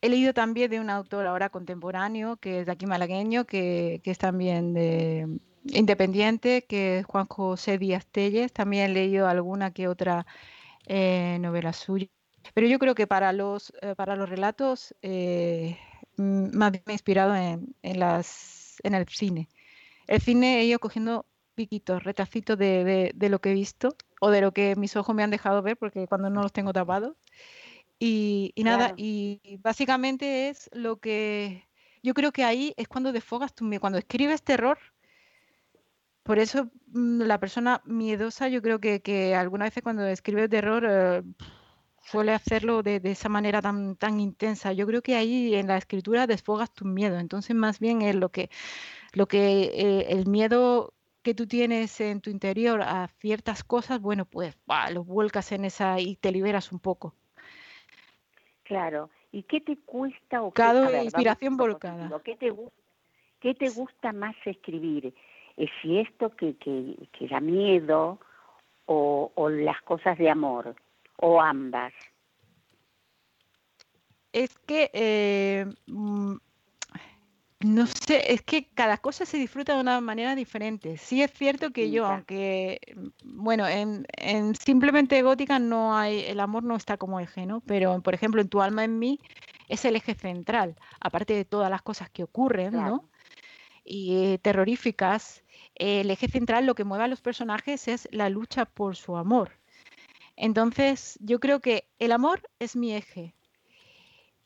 [0.00, 4.10] he leído también de un autor ahora contemporáneo que es de aquí malagueño, que, que
[4.10, 8.52] es también de, independiente, que es Juan José Díaz Telles.
[8.52, 10.26] También he leído alguna que otra
[10.86, 12.08] eh, novela suya.
[12.52, 15.78] Pero yo creo que para los, eh, para los relatos eh,
[16.16, 19.48] más bien me he inspirado en, en, las, en el cine.
[20.06, 24.30] El cine he ido cogiendo piquitos, retacitos de, de, de, lo que he visto o
[24.30, 27.16] de lo que mis ojos me han dejado ver, porque cuando no los tengo tapados.
[27.98, 28.94] Y, y nada, claro.
[28.98, 31.64] y básicamente es lo que
[32.02, 34.78] yo creo que ahí es cuando desfogas tu cuando escribes terror,
[36.24, 40.84] por eso mm, la persona miedosa, yo creo que, que algunas veces cuando escribe terror
[40.88, 41.22] eh,
[42.02, 44.72] suele hacerlo de, de, esa manera tan, tan intensa.
[44.72, 47.18] Yo creo que ahí en la escritura desfogas tu miedo.
[47.18, 48.50] Entonces, más bien es lo que,
[49.12, 54.26] lo que eh, el miedo que tú tienes en tu interior a ciertas cosas, bueno,
[54.26, 57.14] pues bah, lo vuelcas en esa y te liberas un poco.
[58.64, 59.10] Claro.
[59.32, 62.10] ¿Y qué te cuesta o qué, ver, inspiración volcada?
[62.22, 62.52] ¿Qué te,
[63.40, 65.14] ¿Qué te gusta más escribir?
[65.57, 68.18] Es si esto que, que, que da miedo
[68.86, 70.74] o, o, las cosas de amor,
[71.16, 71.92] o ambas.
[74.32, 75.66] Es que, eh,
[77.64, 80.96] no sé, es que cada cosa se disfruta de una manera diferente.
[80.96, 82.80] Sí es cierto que yo, aunque,
[83.24, 87.61] bueno, en, en, simplemente gótica no hay, el amor no está como eje, ¿no?
[87.61, 89.20] Pero, por ejemplo, en tu alma en mí
[89.68, 92.88] es el eje central, aparte de todas las cosas que ocurren, claro.
[92.88, 93.11] ¿no?
[93.84, 95.43] Y eh, terroríficas,
[95.74, 99.52] el eje central, lo que mueve a los personajes es la lucha por su amor.
[100.36, 103.34] Entonces, yo creo que el amor es mi eje,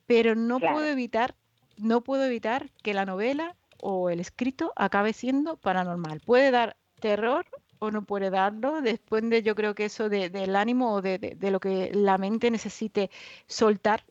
[0.06, 0.76] pero no claro.
[0.76, 1.34] puedo evitar,
[1.76, 6.20] no puedo evitar que la novela o el escrito acabe siendo paranormal.
[6.20, 7.46] Puede dar terror
[7.78, 11.34] o no puede darlo, depende yo creo que eso de, del ánimo o de, de,
[11.36, 13.10] de, lo que la mente necesite
[13.46, 14.04] soltar,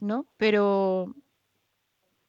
[0.00, 0.26] ¿no?
[0.36, 1.14] Pero,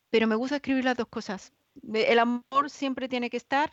[0.09, 1.53] pero me gusta escribir las dos cosas.
[1.93, 3.71] El amor siempre tiene que estar,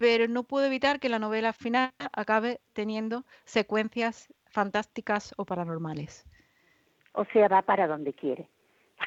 [0.00, 6.24] pero no puedo evitar que la novela final acabe teniendo secuencias fantásticas o paranormales.
[7.12, 8.48] O sea, va para donde quiere.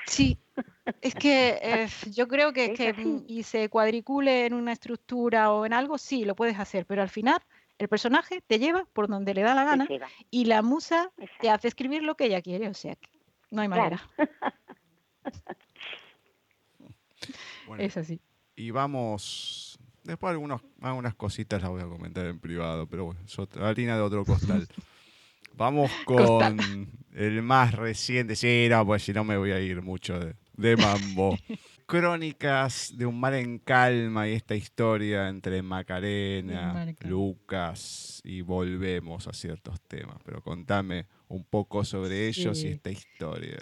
[0.06, 0.38] Sí,
[1.02, 2.94] es que eh, yo creo que, que
[3.28, 7.10] y se cuadricule en una estructura o en algo, sí, lo puedes hacer, pero al
[7.10, 7.42] final
[7.80, 9.88] el personaje te lleva por donde le da la gana
[10.30, 11.42] y la musa Exacto.
[11.42, 13.10] te hace escribir lo que ella quiere, o sea, que
[13.50, 14.00] no hay manera.
[14.16, 14.32] Claro.
[17.68, 18.22] bueno, es así.
[18.56, 19.73] Y vamos
[20.04, 24.02] Después algunos, algunas cositas las voy a comentar en privado, pero bueno, es harina de
[24.02, 24.68] otro costal.
[25.56, 28.36] Vamos con el más reciente.
[28.36, 31.38] Sí, no, pues si no me voy a ir mucho de, de mambo.
[31.86, 39.34] Crónicas de un mar en calma y esta historia entre Macarena, Lucas y volvemos a
[39.34, 40.18] ciertos temas.
[40.26, 43.60] Pero contame un poco sobre ellos y esta historia.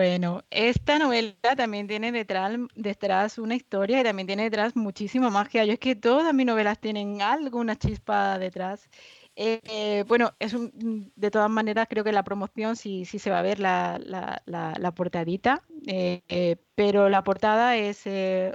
[0.00, 5.66] Bueno, esta novela también tiene detrás, detrás una historia y también tiene detrás muchísima magia.
[5.66, 8.88] Yo es que todas mis novelas tienen alguna chispa detrás.
[9.36, 13.42] Eh, bueno, es de todas maneras creo que la promoción sí, sí se va a
[13.42, 14.00] ver la,
[14.46, 18.04] la, portadita, eh, eh, pero la portada es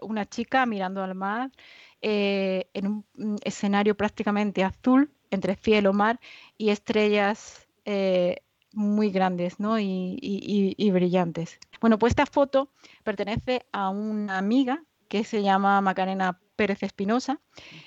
[0.01, 1.51] una chica mirando al mar
[2.01, 6.19] en un escenario prácticamente azul entre cielo, mar
[6.57, 7.67] y estrellas
[8.75, 9.79] muy grandes ¿no?
[9.79, 11.59] y, y, y, brillantes.
[11.81, 12.69] Bueno, pues esta foto
[13.03, 17.41] pertenece a una amiga que se llama Macarena Pérez Espinosa,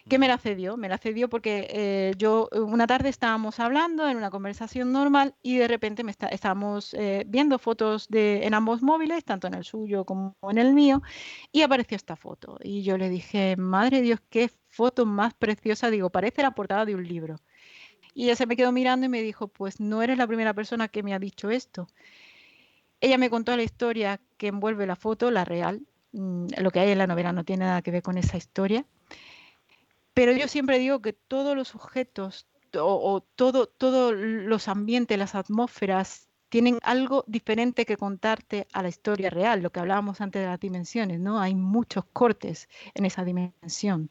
[0.08, 0.76] que me la cedió.
[0.76, 5.34] Me la cedió porque eh, yo eh, una tarde estábamos hablando en una conversación normal
[5.42, 9.64] y de repente me estábamos eh, viendo fotos de, en ambos móviles, tanto en el
[9.64, 11.02] suyo como en el mío,
[11.52, 12.58] y apareció esta foto.
[12.62, 15.90] Y yo le dije, madre Dios, qué foto más preciosa.
[15.90, 17.36] Digo, parece la portada de un libro.
[18.14, 20.88] Y ella se me quedó mirando y me dijo, pues no eres la primera persona
[20.88, 21.88] que me ha dicho esto.
[23.00, 26.90] Ella me contó la historia que envuelve la foto, la real, Mm, lo que hay
[26.90, 28.84] en la novela no tiene nada que ver con esa historia.
[30.14, 36.28] Pero yo siempre digo que todos los objetos o, todo, todos los ambientes, las atmósferas,
[36.48, 40.60] tienen algo diferente que contarte a la historia real, lo que hablábamos antes de las
[40.60, 41.40] dimensiones, ¿no?
[41.40, 44.10] Hay muchos cortes en esa dimensión.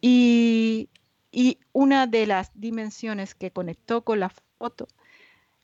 [0.00, 0.88] Y,
[1.36, 4.88] y una de las dimensiones que conectó con la foto,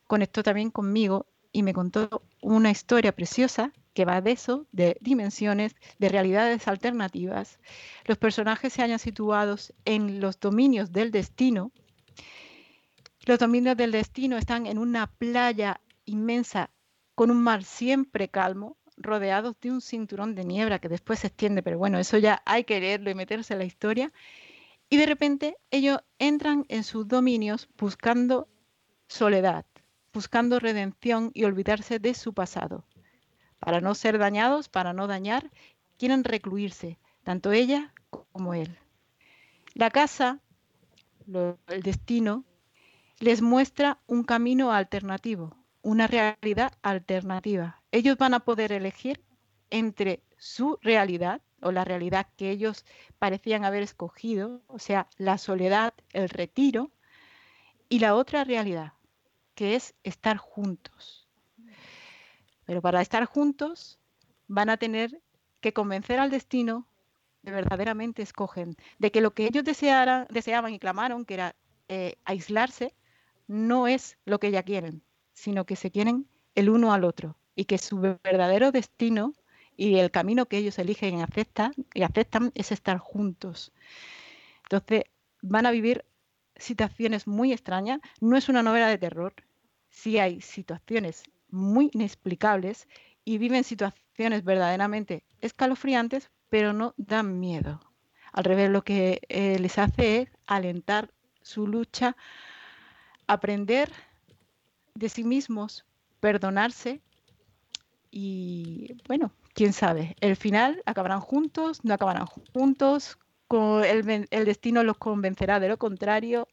[0.06, 5.74] conectó también conmigo y me contó una historia preciosa que va de eso, de dimensiones,
[5.98, 7.58] de realidades alternativas.
[8.04, 11.72] Los personajes se hayan situados en los dominios del destino.
[13.24, 16.68] Los dominios del destino están en una playa inmensa
[17.14, 21.62] con un mar siempre calmo, rodeados de un cinturón de niebla que después se extiende,
[21.62, 24.12] pero bueno, eso ya hay que leerlo y meterse en la historia.
[24.92, 28.46] Y de repente ellos entran en sus dominios buscando
[29.08, 29.64] soledad,
[30.12, 32.84] buscando redención y olvidarse de su pasado
[33.58, 35.50] para no ser dañados, para no dañar,
[35.96, 38.78] quieren recluirse, tanto ella como él.
[39.72, 40.40] La casa,
[41.26, 42.44] el destino,
[43.18, 47.82] les muestra un camino alternativo, una realidad alternativa.
[47.92, 49.24] Ellos van a poder elegir
[49.70, 52.84] entre su realidad o la realidad que ellos
[53.18, 56.90] parecían haber escogido, o sea, la soledad, el retiro,
[57.88, 58.94] y la otra realidad,
[59.54, 61.28] que es estar juntos.
[62.64, 63.98] Pero para estar juntos
[64.48, 65.20] van a tener
[65.60, 66.86] que convencer al destino
[67.42, 71.56] de verdaderamente escogen, de que lo que ellos deseaban y clamaron, que era
[71.88, 72.94] eh, aislarse,
[73.46, 75.02] no es lo que ya quieren,
[75.32, 79.34] sino que se quieren el uno al otro y que su verdadero destino
[79.76, 83.72] y el camino que ellos eligen y aceptan, y aceptan es estar juntos.
[84.64, 85.04] Entonces,
[85.40, 86.04] van a vivir
[86.56, 88.00] situaciones muy extrañas.
[88.20, 89.34] No es una novela de terror.
[89.90, 92.88] Sí hay situaciones muy inexplicables
[93.24, 97.80] y viven situaciones verdaderamente escalofriantes, pero no dan miedo.
[98.32, 101.12] Al revés, lo que eh, les hace es alentar
[101.42, 102.16] su lucha,
[103.26, 103.90] aprender
[104.94, 105.84] de sí mismos,
[106.20, 107.00] perdonarse
[108.10, 113.18] y bueno, quién sabe, el final acabarán juntos, no acabarán juntos,
[113.84, 116.48] el, el destino los convencerá de lo contrario.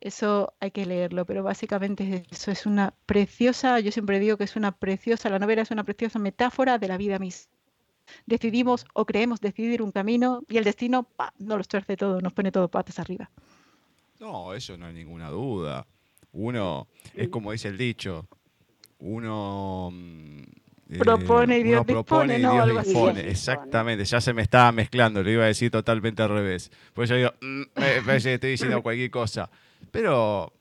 [0.00, 4.54] Eso hay que leerlo, pero básicamente eso es una preciosa, yo siempre digo que es
[4.54, 7.50] una preciosa, la novela es una preciosa metáfora de la vida misma.
[8.24, 12.52] Decidimos o creemos decidir un camino y el destino no los tuerce todo, nos pone
[12.52, 13.30] todo patas arriba.
[14.20, 15.86] No, eso no hay ninguna duda.
[16.32, 18.28] Uno, es como dice el dicho,
[18.98, 19.92] uno
[20.88, 25.48] eh, propone y Dios propone, dispone, Exactamente, ya se me estaba mezclando, lo iba a
[25.48, 26.70] decir totalmente al revés.
[26.94, 27.62] Pues yo digo, mm,
[28.14, 29.50] estoy diciendo cualquier cosa.
[29.90, 30.52] Pero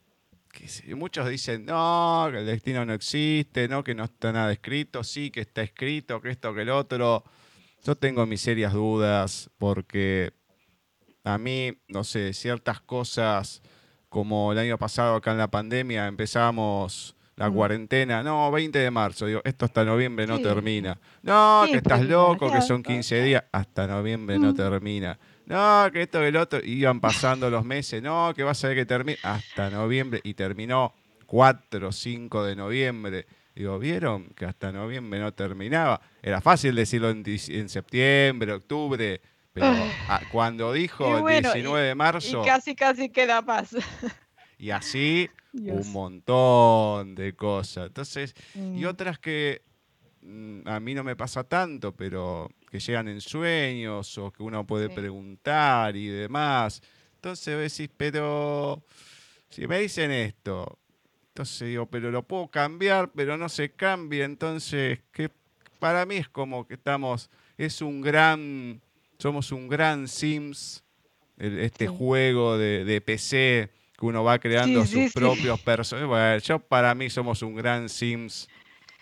[0.96, 5.30] muchos dicen, no, que el destino no existe, no, que no está nada escrito, sí,
[5.30, 7.24] que está escrito, que esto, que el otro.
[7.84, 10.34] Yo tengo mis serias dudas porque
[11.24, 13.62] a mí, no sé, ciertas cosas
[14.10, 17.54] como el año pasado acá en la pandemia empezamos la mm.
[17.54, 20.98] cuarentena, no, 20 de marzo, digo, esto hasta noviembre no termina.
[21.22, 24.56] No, que estás loco, que son 15 días, hasta noviembre no mm.
[24.56, 28.70] termina no, que esto, que el otro, iban pasando los meses, no, que vas a
[28.70, 30.94] ver que termina, hasta noviembre, y terminó
[31.28, 33.28] 4 o 5 de noviembre.
[33.54, 36.02] Digo, ¿vieron que hasta noviembre no terminaba?
[36.22, 39.22] Era fácil decirlo en, septiembre, octubre,
[39.54, 39.68] pero
[40.10, 42.42] ah, cuando dijo el 19 de marzo...
[42.42, 43.76] Y casi, casi queda más.
[44.58, 47.88] Y así un montón de cosas.
[47.88, 48.88] Entonces, y mm.
[48.88, 49.62] otras que
[50.22, 54.66] mm, a mí no me pasa tanto, pero que llegan en sueños o que uno
[54.66, 56.82] puede preguntar y demás.
[57.16, 58.84] Entonces decís, pero
[59.50, 60.78] si me dicen esto,
[61.30, 64.26] entonces digo, pero lo puedo cambiar, pero no se cambia.
[64.26, 65.30] Entonces, que
[65.80, 68.82] para mí es como que estamos, es un gran,
[69.18, 70.84] somos un gran Sims,
[71.38, 75.20] este juego de, de PC que uno va creando Sí, sus sí, sí.
[75.20, 76.08] propios personajes.
[76.08, 78.48] Bueno, yo para mí somos un gran Sims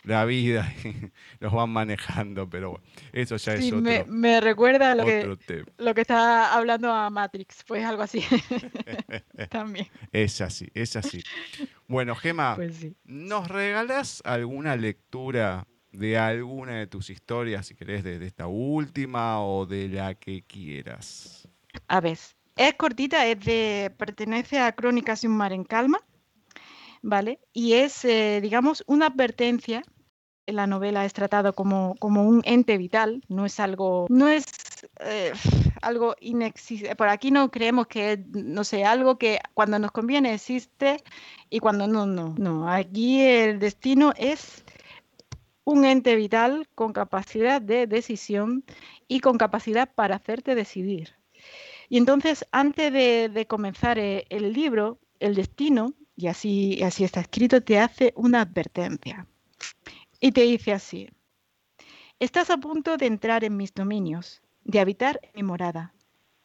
[0.04, 4.92] la vida y nos van manejando, pero bueno, eso ya es otro, me, me recuerda
[4.92, 5.66] a lo que, tema.
[5.78, 8.22] lo que está hablando a Matrix, pues algo así.
[9.50, 11.22] También, Es así, es así.
[11.88, 12.88] Bueno, Gema, pues.
[13.06, 19.42] ¿nos regalas alguna lectura de alguna de tus historias, si querés, de, de esta última
[19.42, 21.48] o de la que quieras?
[21.88, 22.18] A ver,
[22.56, 26.00] es cortita, es de, pertenece a Crónicas de un mar en calma,
[27.02, 27.40] ¿vale?
[27.52, 29.84] Y es, eh, digamos, una advertencia.
[30.46, 34.46] En la novela es tratado como, como un ente vital, no es algo, no es
[35.00, 35.32] eh,
[35.82, 36.98] algo inexistente.
[36.98, 41.02] Por aquí no creemos que no sé, algo que cuando nos conviene existe
[41.50, 42.36] y cuando no, no.
[42.38, 44.66] No, aquí el destino es
[45.64, 48.66] un ente vital con capacidad de decisión
[49.08, 51.16] y con capacidad para hacerte decidir.
[51.94, 57.62] Y entonces, antes de, comenzar eh, el libro, el destino, y así, así está escrito,
[57.62, 59.28] te hace una advertencia.
[60.20, 61.08] Y te dice así,
[62.18, 65.94] estás a punto de entrar en mis dominios, de habitar en mi morada.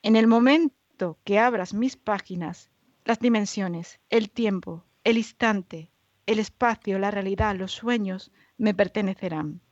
[0.03, 2.71] En el momento que abras mis páginas,
[3.07, 5.91] las dimensiones, el tiempo, el instante,
[6.27, 9.63] el espacio, la realidad, los sueños, me pertenecerán.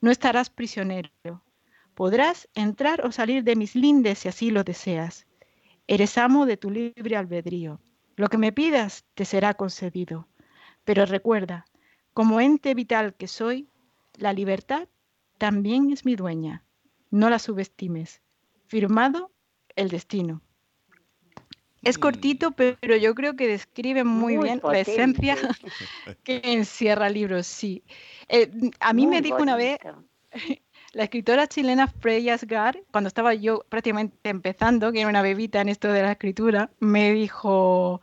[0.00, 1.10] No estarás prisionero,
[1.94, 5.26] Podrás entrar o salir de mis lindes si así lo deseas.
[5.86, 7.80] Eres amo de tu libre albedrío.
[8.16, 10.28] Lo que me pidas te será concedido.
[10.84, 11.64] Pero recuerda,
[12.14, 13.68] como ente vital que soy,
[14.16, 14.88] la libertad
[15.38, 16.64] también es mi dueña.
[17.10, 18.22] No la subestimes.
[18.66, 19.30] Firmado
[19.76, 20.40] el destino.
[21.82, 22.00] Es Mm.
[22.00, 24.96] cortito, pero yo creo que describe muy, Muy bien potente.
[24.96, 25.36] la esencia
[26.24, 27.82] que encierra el libro, sí.
[28.28, 29.78] Eh, a mí me dijo una vez.
[30.92, 35.68] La escritora chilena Freya Asgar, cuando estaba yo prácticamente empezando, que era una bebita en
[35.68, 38.02] esto de la escritura, me dijo,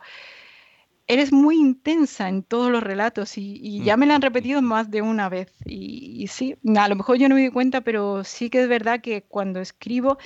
[1.06, 5.02] eres muy intensa en todos los relatos y, ya me la han repetido más de
[5.02, 5.52] una vez.
[5.66, 9.00] Y, sí, a lo mejor yo no me di cuenta, pero sí que es verdad
[9.00, 10.18] que cuando escribo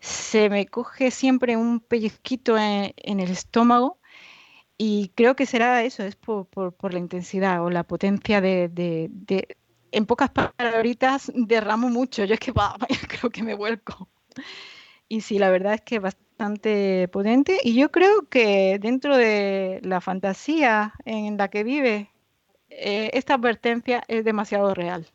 [0.00, 3.98] se me coge siempre un pellizquito en, el estómago.
[4.78, 8.70] Y creo que será eso, es por, por- la intensidad o la potencia de-
[9.92, 12.24] en pocas palabritas derramo mucho.
[12.24, 12.76] Yo es que va,
[13.08, 14.08] creo que me vuelco.
[15.08, 17.58] Y sí, la verdad es que bastante potente.
[17.62, 22.10] Y yo creo que dentro de la fantasía en la que vive,
[22.68, 25.06] eh, esta advertencia es demasiado real.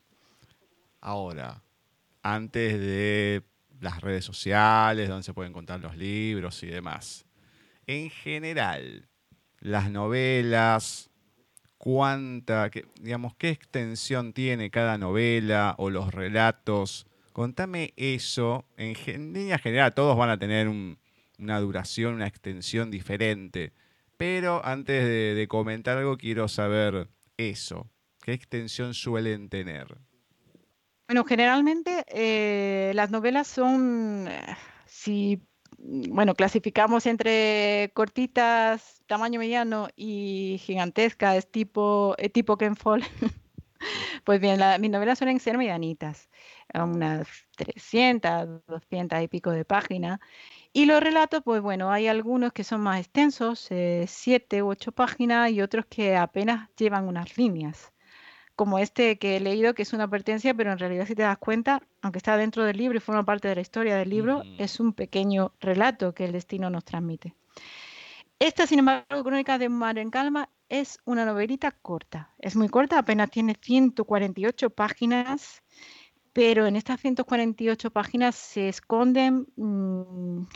[0.99, 1.63] Ahora,
[2.21, 3.43] antes de
[3.79, 7.25] las redes sociales, donde se pueden contar los libros y demás,
[7.87, 9.07] en general,
[9.59, 11.11] las novelas,
[11.77, 17.07] cuánta, qué- digamos, qué extensión tiene cada novela o los relatos.
[17.33, 18.65] Contame eso.
[18.77, 20.97] En, línea general, todos van a tener un-
[21.37, 23.73] una duración, una extensión diferente.
[24.17, 27.89] Pero antes de, comentar algo, quiero saber eso.
[28.21, 29.97] ¿Qué extensión suelen tener?
[31.07, 34.41] Bueno, generalmente eh, las novelas son, eh,
[34.87, 35.39] si,
[35.77, 43.09] bueno, clasificamos entre cortitas, tamaño mediano y gigantescas, tipo, eh, tipo Ken Follett.
[44.23, 46.29] Pues bien, la- mis novelas suelen ser medianitas,
[46.73, 47.27] unas
[47.57, 50.19] 300, 200 y pico de páginas.
[50.73, 54.91] Y los relatos, pues bueno, hay algunos que son más extensos, eh, siete u ocho
[54.91, 57.93] páginas, y otros que apenas llevan unas líneas
[58.55, 61.37] como este que he leído, que es una advertencia, pero en realidad si te das
[61.37, 64.79] cuenta, aunque está dentro del libro y forma parte de la historia del libro, es
[64.79, 67.33] un pequeño relato que el destino nos transmite.
[68.39, 72.33] Esta, sin embargo, Crónica de mar en calma, es una novelita corta.
[72.39, 75.63] Es muy corta, apenas tiene 148 páginas,
[76.33, 80.47] pero en estas 148 páginas se esconden, mm,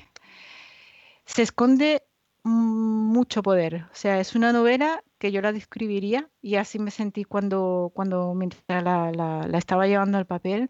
[1.25, 2.03] se esconde
[2.43, 3.85] mucho poder.
[3.91, 8.33] O sea, es una novela que yo la describiría y así me sentí cuando, cuando
[8.33, 10.69] mientras la estaba llevando al papel.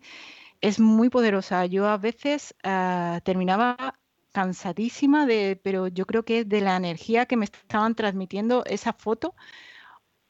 [0.62, 1.66] Es muy poderosa.
[1.66, 4.00] Yo a veces ah, terminaba
[4.32, 9.36] cansadísima de, pero yo creo que de la energía que me estaban transmitiendo esa foto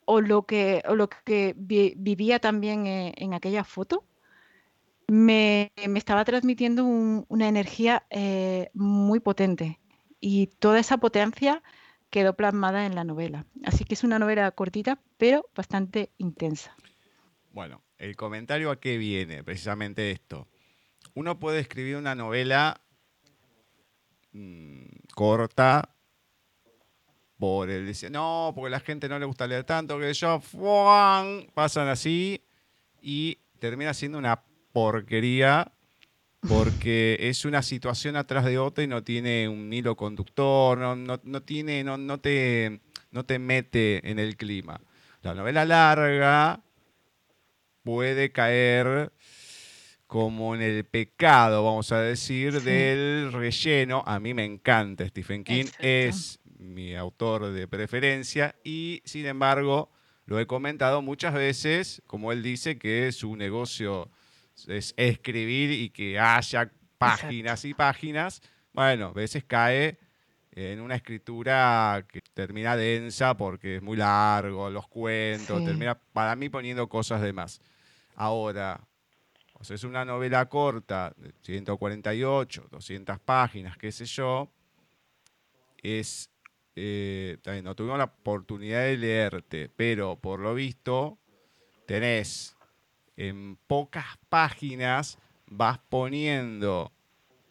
[0.05, 4.05] o lo que, o lo que vi- vivía también eh, en aquella foto.
[5.07, 9.79] Me, me estaba transmitiendo un- una energía eh, muy potente
[10.19, 11.63] y toda esa potencia
[12.11, 13.45] quedó plasmada en la novela.
[13.63, 16.75] Así que es una novela cortita, pero bastante intensa.
[17.51, 20.47] Bueno, el comentario a qué viene, precisamente esto.
[21.15, 22.81] Uno puede escribir una novela
[24.33, 25.95] mm, corta
[27.37, 31.47] por el decir, no, porque la gente no le gusta leer tanto, que yo, ¡fuan!
[31.53, 32.43] pasan así
[33.01, 35.71] y termina siendo una porquería
[36.47, 41.19] porque es una situación atrás de otra y no tiene un hilo conductor, no, no,
[41.23, 44.79] no tiene, no, no, te, no te mete en el clima.
[45.21, 46.61] La novela larga
[47.83, 49.11] puede caer
[50.09, 54.01] como en el pecado, vamos a decir, del relleno.
[54.07, 59.91] A mí me encanta Stephen King, es mi autor de preferencia y sin embargo
[60.25, 64.09] lo he comentado muchas veces, como él dice, que su negocio
[64.67, 68.41] es escribir y que haya páginas y páginas.
[68.73, 69.99] Bueno, a veces cae
[70.53, 76.49] en una escritura que termina densa porque es muy largo, los cuentos, termina para mí
[76.49, 77.61] poniendo cosas de más.
[78.15, 78.88] Ahora,
[79.59, 84.49] o sea, es una novela corta, de 148, 200 páginas, qué sé yo,
[85.83, 86.29] es,
[86.75, 91.17] eh, no tuvimos la oportunidad de leerte, pero por lo visto
[91.85, 92.55] tenés
[93.17, 96.93] en pocas páginas, vas poniendo,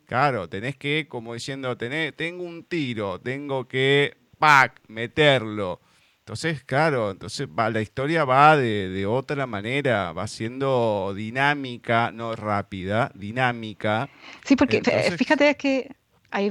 [0.06, 5.80] claro, tenés que, como diciendo, tengo un tiro, tengo que, pack, meterlo
[6.28, 13.10] entonces, claro, entonces va, la historia va de, otra manera, va siendo dinámica, no rápida,
[13.14, 14.10] dinámica.
[14.44, 14.82] Sí, porque
[15.16, 15.96] fíjate que,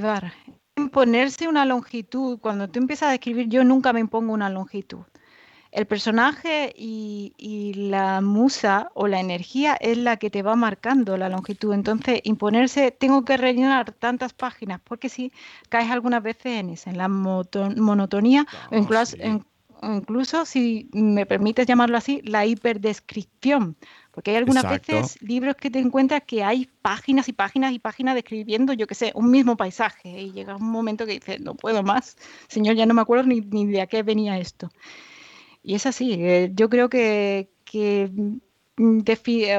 [0.03, 0.33] va,
[0.77, 5.03] imponerse una longitud, cuando tú empiezas a escribir, yo nunca me impongo una longitud.
[5.71, 11.17] El personaje y, y, la musa o la energía es la que te va marcando
[11.17, 11.71] la longitud.
[11.71, 15.31] Entonces, imponerse, tengo que rellenar tantas páginas, porque si
[15.69, 19.45] caes algunas veces en eso, en la monotonía, o incluso, en,
[19.83, 23.75] incluso si me permites llamarlo así, la hiperdescripción.
[24.11, 28.15] Porque hay algunas veces libros que te encuentras que hay páginas y páginas y páginas
[28.15, 30.09] describiendo, yo qué sé, un mismo paisaje.
[30.21, 32.17] Y llega un momento que dices, no puedo más,
[32.47, 34.69] señor, ya no me acuerdo ni, de a qué venía esto.
[35.61, 38.09] Y es así, eh, yo creo que, que
[38.77, 39.01] mm,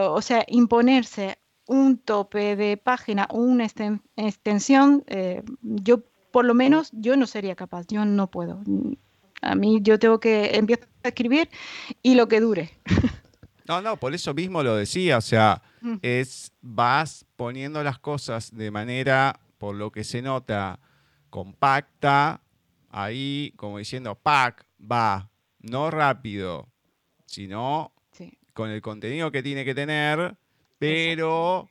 [0.01, 3.67] o sea, imponerse un tope de página, una
[4.17, 8.63] extensión, eh, yo por lo menos yo no sería capaz, yo no puedo.
[9.41, 11.49] A mí yo tengo que empezar a escribir
[12.03, 12.71] y lo que dure.
[13.69, 15.97] No, no, por eso mismo lo decía, o sea, mm.
[16.01, 20.81] es vas poniendo las cosas de manera, por lo que se nota,
[21.29, 22.41] compacta,
[22.89, 25.31] ahí como diciendo, pack, va,
[25.61, 26.67] no rápido,
[27.27, 27.93] sino
[28.55, 30.35] con el contenido que tiene que tener,
[30.79, 31.69] pero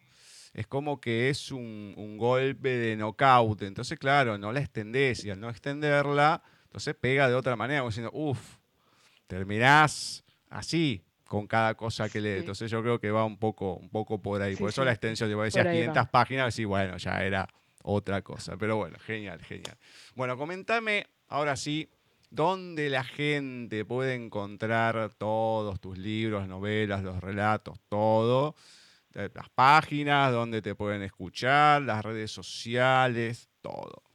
[0.53, 3.63] es como que es un, un golpe de knockout.
[3.63, 6.43] Entonces, claro, no la extendés y al no extenderla
[6.78, 8.57] entonces pega de otra manera, como diciendo, uff,
[9.25, 12.41] terminás así con cada cosa que lees.
[12.41, 14.55] Entonces yo creo que va un poco, un poco por ahí.
[14.55, 17.49] por eso la extensión, yo decía 500 páginas, y bueno, ya era
[17.82, 18.57] otra cosa.
[18.57, 19.75] Pero bueno, genial, genial.
[20.13, 21.89] Bueno, comentame ahora sí,
[22.30, 28.55] ¿dónde la gente puede encontrar todos tus libros, novelas, los relatos, todo?
[29.13, 34.07] Las páginas, dónde te pueden escuchar, las redes sociales, todo.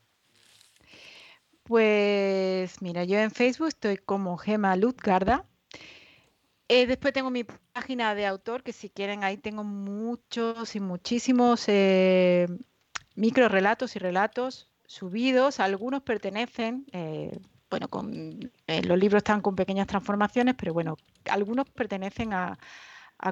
[1.72, 5.46] Pues mira, yo en Facebook estoy como Gema Lutgarda.
[6.68, 11.64] Eh, después tengo mi página de autor, que si quieren ahí tengo muchos y muchísimos
[11.68, 12.46] eh,
[13.14, 15.60] micro relatos y relatos subidos.
[15.60, 18.52] Algunos pertenecen, eh, bueno, con,
[18.84, 20.98] los libros están con pequeñas transformaciones, pero bueno,
[21.30, 22.58] algunos pertenecen a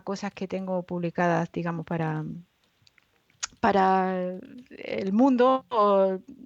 [0.03, 2.25] cosas que tengo publicadas, digamos, para,
[3.61, 4.39] para
[4.71, 5.67] el mundo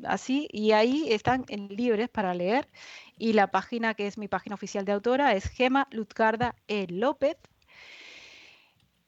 [0.05, 2.69] así y ahí están libres para leer
[3.17, 6.87] y la página que es mi página oficial de autora es Gema Lutgarda E.
[6.89, 7.37] López.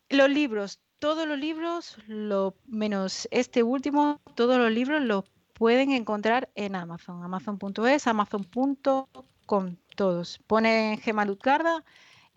[0.08, 6.48] Los libros, todos los libros, lo menos este último, todos los libros los pueden encontrar
[6.54, 10.38] en Amazon, amazon.es, amazon.com, todos.
[10.46, 11.84] Ponen Gema Lutgarda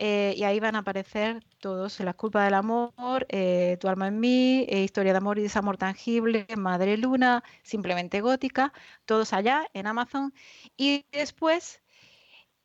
[0.01, 4.19] eh, y ahí van a aparecer todos, Las culpas del amor, eh, Tu alma en
[4.21, 8.71] mí, eh, Historia de amor y desamor tangible, Madre Luna, Simplemente Gótica,
[9.05, 10.33] todos allá en Amazon.
[10.77, 11.81] Y después,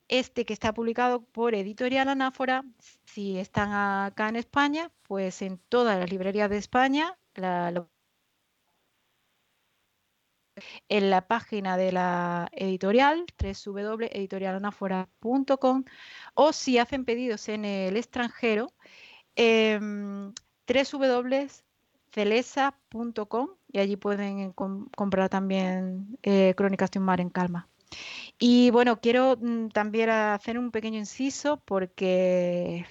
[0.08, 2.64] este que está publicado por Editorial Anáfora,
[3.04, 7.88] si están acá en España, pues en todas las librerías de España, la,
[10.88, 15.84] en la página de la editorial, www.editorialanafora.com,
[16.34, 18.72] o si hacen pedidos en el extranjero,
[19.36, 19.80] eh,
[23.72, 27.68] y allí pueden comprar también eh, Crónicas de un mar en calma.
[28.38, 32.86] Y bueno, quiero mm, también hacer un pequeño inciso porque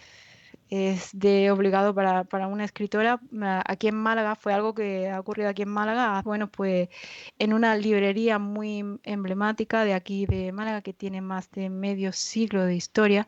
[0.74, 3.22] es de obligado para, para, una escritora.
[3.68, 6.20] Aquí en Málaga fue algo que ha ocurrido aquí en Málaga.
[6.24, 6.90] Bueno, pues
[7.38, 12.66] en una librería muy emblemática de aquí de Málaga que tiene más de medio siglo
[12.66, 13.28] de historia,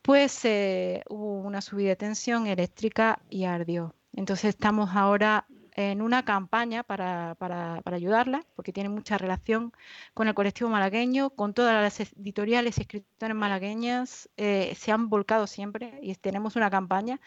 [0.00, 3.94] pues eh, hubo una subida de tensión eléctrica y ardió.
[4.14, 5.46] Entonces estamos ahora
[5.78, 9.72] en una campaña para, para, para ayudarla, porque tiene mucha relación
[10.12, 15.46] con el colectivo malagueño, con todas las editoriales y escritores malagueñas, eh, se han volcado
[15.46, 17.20] siempre y tenemos una campaña.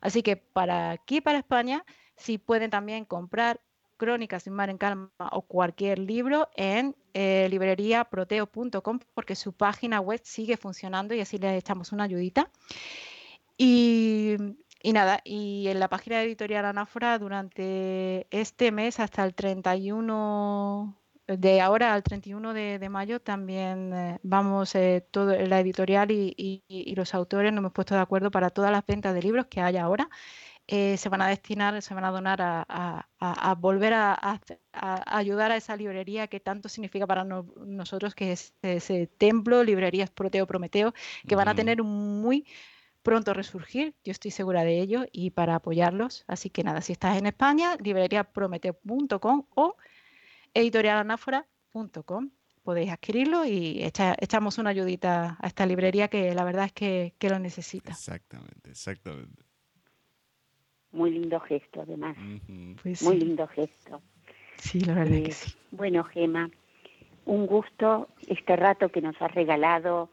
[0.00, 1.84] Así que para aquí, para España,
[2.16, 3.60] si pueden también comprar
[3.98, 10.20] Crónicas sin mar en calma o cualquier libro en eh, libreriaproteo.com porque su página web
[10.24, 12.50] sigue funcionando y así le echamos una ayudita.
[13.58, 14.36] Y,
[14.82, 20.96] y, nada, y en la página editorial Anáfora durante este mes hasta el 31
[21.26, 26.34] de ahora al 31 de, de mayo también eh, vamos, eh, todo, la editorial y,
[26.36, 29.46] y, y, los autores nos hemos puesto de acuerdo para todas las ventas de libros
[29.46, 30.08] que haya ahora
[30.70, 34.38] eh, se van a destinar, se van a donar a, a, a volver a,
[34.72, 40.10] ayudar a esa librería que tanto significa para no, nosotros, que es ese templo, librerías
[40.10, 40.92] Proteo Prometeo,
[41.26, 42.46] que van a tener un muy
[43.08, 46.24] pronto resurgir, yo estoy segura de ello, y para apoyarlos.
[46.26, 49.76] Así que nada, si estás en España, libreriaprometeo.com o
[50.54, 52.30] editorialanáfora.com
[52.62, 57.14] podéis adquirirlo y echa, echamos una ayudita a esta librería que la verdad es que,
[57.18, 57.92] que lo necesita.
[57.92, 59.42] Exactamente, exactamente.
[60.92, 62.16] Muy lindo gesto, además.
[62.18, 62.76] Uh -huh.
[62.82, 63.24] pues Muy sí.
[63.24, 64.02] lindo gesto.
[64.58, 65.52] Sí, la verdad Eh, que sí.
[65.70, 66.50] Bueno, Gema,
[67.24, 70.10] un gusto este rato que nos has regalado,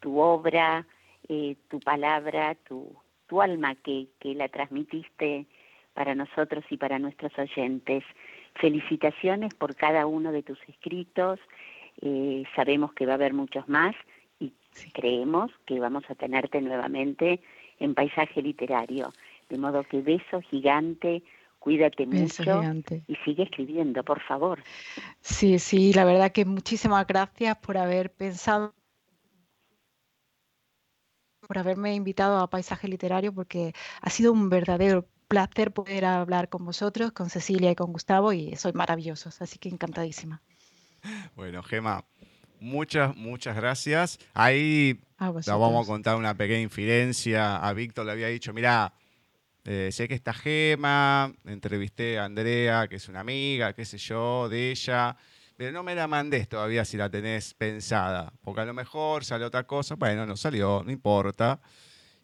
[0.00, 0.86] tu obra,
[1.28, 2.94] eh, tu palabra, tu,
[3.26, 5.46] tu alma que, que la transmitiste
[5.94, 8.04] para nosotros y para nuestros oyentes.
[8.54, 11.38] Felicitaciones por cada uno de tus escritos.
[12.00, 13.94] Eh, sabemos que va a haber muchos más
[14.40, 14.90] y Sí.
[14.92, 17.40] creemos que vamos a tenerte nuevamente
[17.80, 19.12] en paisaje literario.
[19.48, 21.22] De modo que beso gigante,
[21.58, 23.02] cuídate Beso mucho gigante.
[23.08, 24.62] y sigue escribiendo, por favor.
[25.20, 28.72] Sí, sí, la verdad que muchísimas gracias por haber pensado,
[31.48, 33.72] por haberme invitado a Paisaje Literario, porque
[34.02, 38.54] ha sido un verdadero placer poder hablar con vosotros, con Cecilia y con Gustavo, y
[38.56, 40.42] sois maravillosos, así que encantadísima.
[41.34, 42.04] Bueno, Gema,
[42.60, 44.18] muchas, muchas gracias.
[44.34, 47.56] Ahí la vamos a contar una pequeña infidencia.
[47.56, 48.92] A Víctor le había dicho, mira,
[49.64, 54.50] eh, sé que está Gema, entrevisté a Andrea, que es una amiga, qué sé yo,
[54.50, 55.16] de ella,
[55.58, 59.44] pero no me la mandés todavía si la tenés pensada, porque a lo mejor sale
[59.44, 59.96] otra cosa.
[59.96, 61.60] Bueno, no salió, no importa.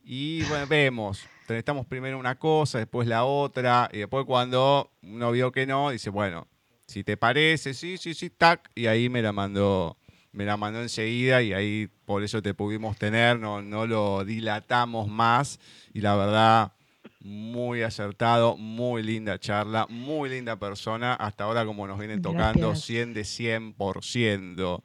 [0.05, 1.27] Y bueno, vemos.
[1.41, 6.11] Necesitamos primero una cosa, después la otra, y después cuando uno vio que no, dice,
[6.11, 6.47] bueno,
[6.87, 9.99] si te parece, sí, sí, sí, tac, y ahí me la mandó,
[10.31, 15.09] me la mandó enseguida y ahí por eso te pudimos tener, no, no lo dilatamos
[15.09, 15.59] más
[15.93, 16.73] y la verdad,
[17.25, 22.85] muy acertado, muy linda charla, muy linda persona, hasta ahora como nos vienen tocando, Gracias.
[22.85, 24.83] 100 de 100%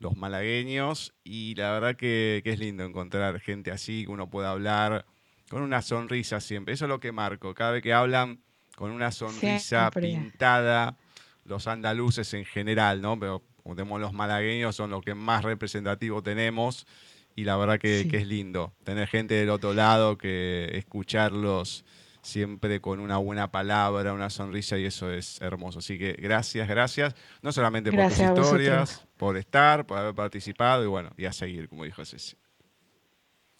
[0.00, 4.50] los malagueños y la verdad que, que es lindo encontrar gente así, que uno pueda
[4.50, 5.04] hablar
[5.50, 8.40] con una sonrisa siempre, eso es lo que marco, cada vez que hablan
[8.74, 10.08] con una sonrisa Siempre.
[10.08, 10.96] pintada,
[11.44, 13.18] los andaluces en general, ¿no?
[13.20, 16.86] Pero como tenemos los malagueños, son los que más representativos tenemos.
[17.34, 18.08] Y la verdad que, Sí.
[18.08, 21.84] que es lindo tener gente del otro lado, que escucharlos
[22.20, 25.80] siempre con una buena palabra, una sonrisa, y eso es hermoso.
[25.80, 27.14] Así que gracias, gracias.
[27.42, 31.24] No solamente por Gracias a tus historias, por estar, por haber participado, y bueno, y
[31.24, 32.36] a seguir, como dijo Ceci.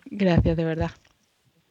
[0.04, 0.90] Gracias, de verdad.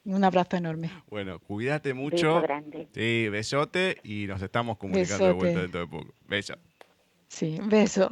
[0.04, 0.90] Un abrazo enorme.
[1.10, 2.36] Bueno, cuídate mucho.
[2.36, 2.88] Beso grande.
[2.94, 5.40] Sí, besote, y nos estamos comunicando de Besote.
[5.46, 6.14] vuelta dentro de poco.
[6.28, 6.56] Beso.
[7.28, 8.10] Sí, un beso.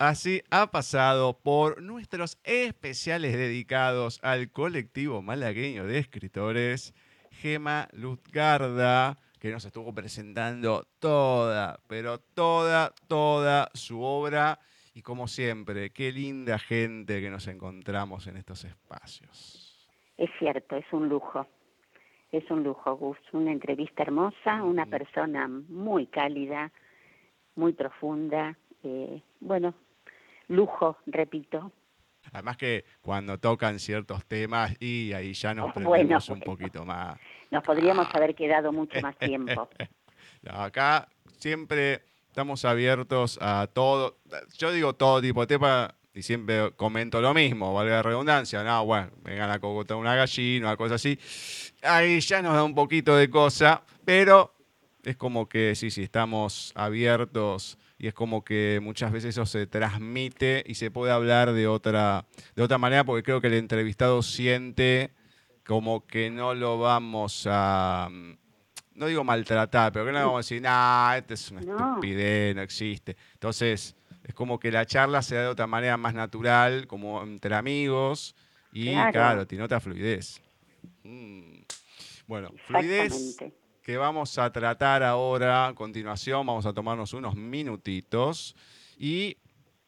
[0.00, 6.94] Así ha pasado por nuestros especiales dedicados al colectivo malagueño de escritores,
[7.32, 14.58] Gema Luzgarda, que nos estuvo presentando toda, pero toda, toda su obra.
[14.94, 19.86] Y como siempre, qué linda gente que nos encontramos en estos espacios.
[20.16, 21.46] Es cierto, es un lujo.
[22.32, 23.18] Es un lujo, Gus.
[23.32, 26.72] Una entrevista hermosa, una persona muy cálida,
[27.54, 28.56] muy profunda.
[28.82, 29.74] eh, bueno,
[30.50, 31.72] lujo, repito.
[32.32, 36.84] Además que cuando tocan ciertos temas y ahí ya nos Oh, prendemos bueno, un poquito
[36.84, 37.18] más.
[37.50, 39.68] Nos podríamos haber quedado mucho más tiempo.
[40.42, 41.08] No, acá
[41.38, 44.18] siempre estamos abiertos a todo.
[44.58, 48.62] Yo digo todo tipo de tema y siempre comento lo mismo, valga la redundancia.
[48.62, 51.18] No, bueno, vengan a cogotar una gallina, una cosa así.
[51.82, 54.52] Ahí ya nos da un poquito de cosa, pero
[55.02, 59.66] es como que sí, sí, estamos abiertos y es como que muchas veces eso se
[59.66, 62.24] transmite y se puede hablar de otra,
[62.56, 65.10] de otra manera porque creo que el entrevistado siente
[65.66, 68.08] como que no lo vamos a,
[68.94, 71.76] no digo maltratar, pero que no le vamos a decir, nah, esta es una No.
[71.90, 73.18] estupidez, no existe.
[73.34, 73.94] Entonces,
[74.24, 78.34] es como que la charla se da de otra manera más natural, como entre amigos,
[78.72, 79.12] y Claro.
[79.12, 80.40] claro, tiene otra fluidez.
[81.04, 81.60] Mm.
[82.26, 83.36] Bueno, fluidez.
[83.82, 86.46] Que vamos a tratar ahora a continuación.
[86.46, 88.54] Vamos a tomarnos unos minutitos
[88.98, 89.36] y,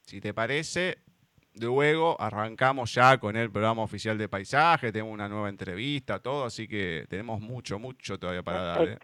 [0.06, 0.98] si te parece,
[1.54, 4.92] luego arrancamos ya con el programa oficial de paisaje.
[4.92, 8.88] Tenemos una nueva entrevista, todo, así que tenemos mucho, mucho todavía para dar.
[8.88, 8.98] ¿eh?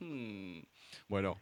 [0.00, 0.60] Hmm,
[1.08, 1.38] Bueno,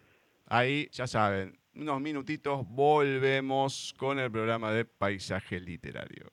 [0.46, 6.30] ahí ya saben, unos minutitos volvemos con el programa de paisaje literario.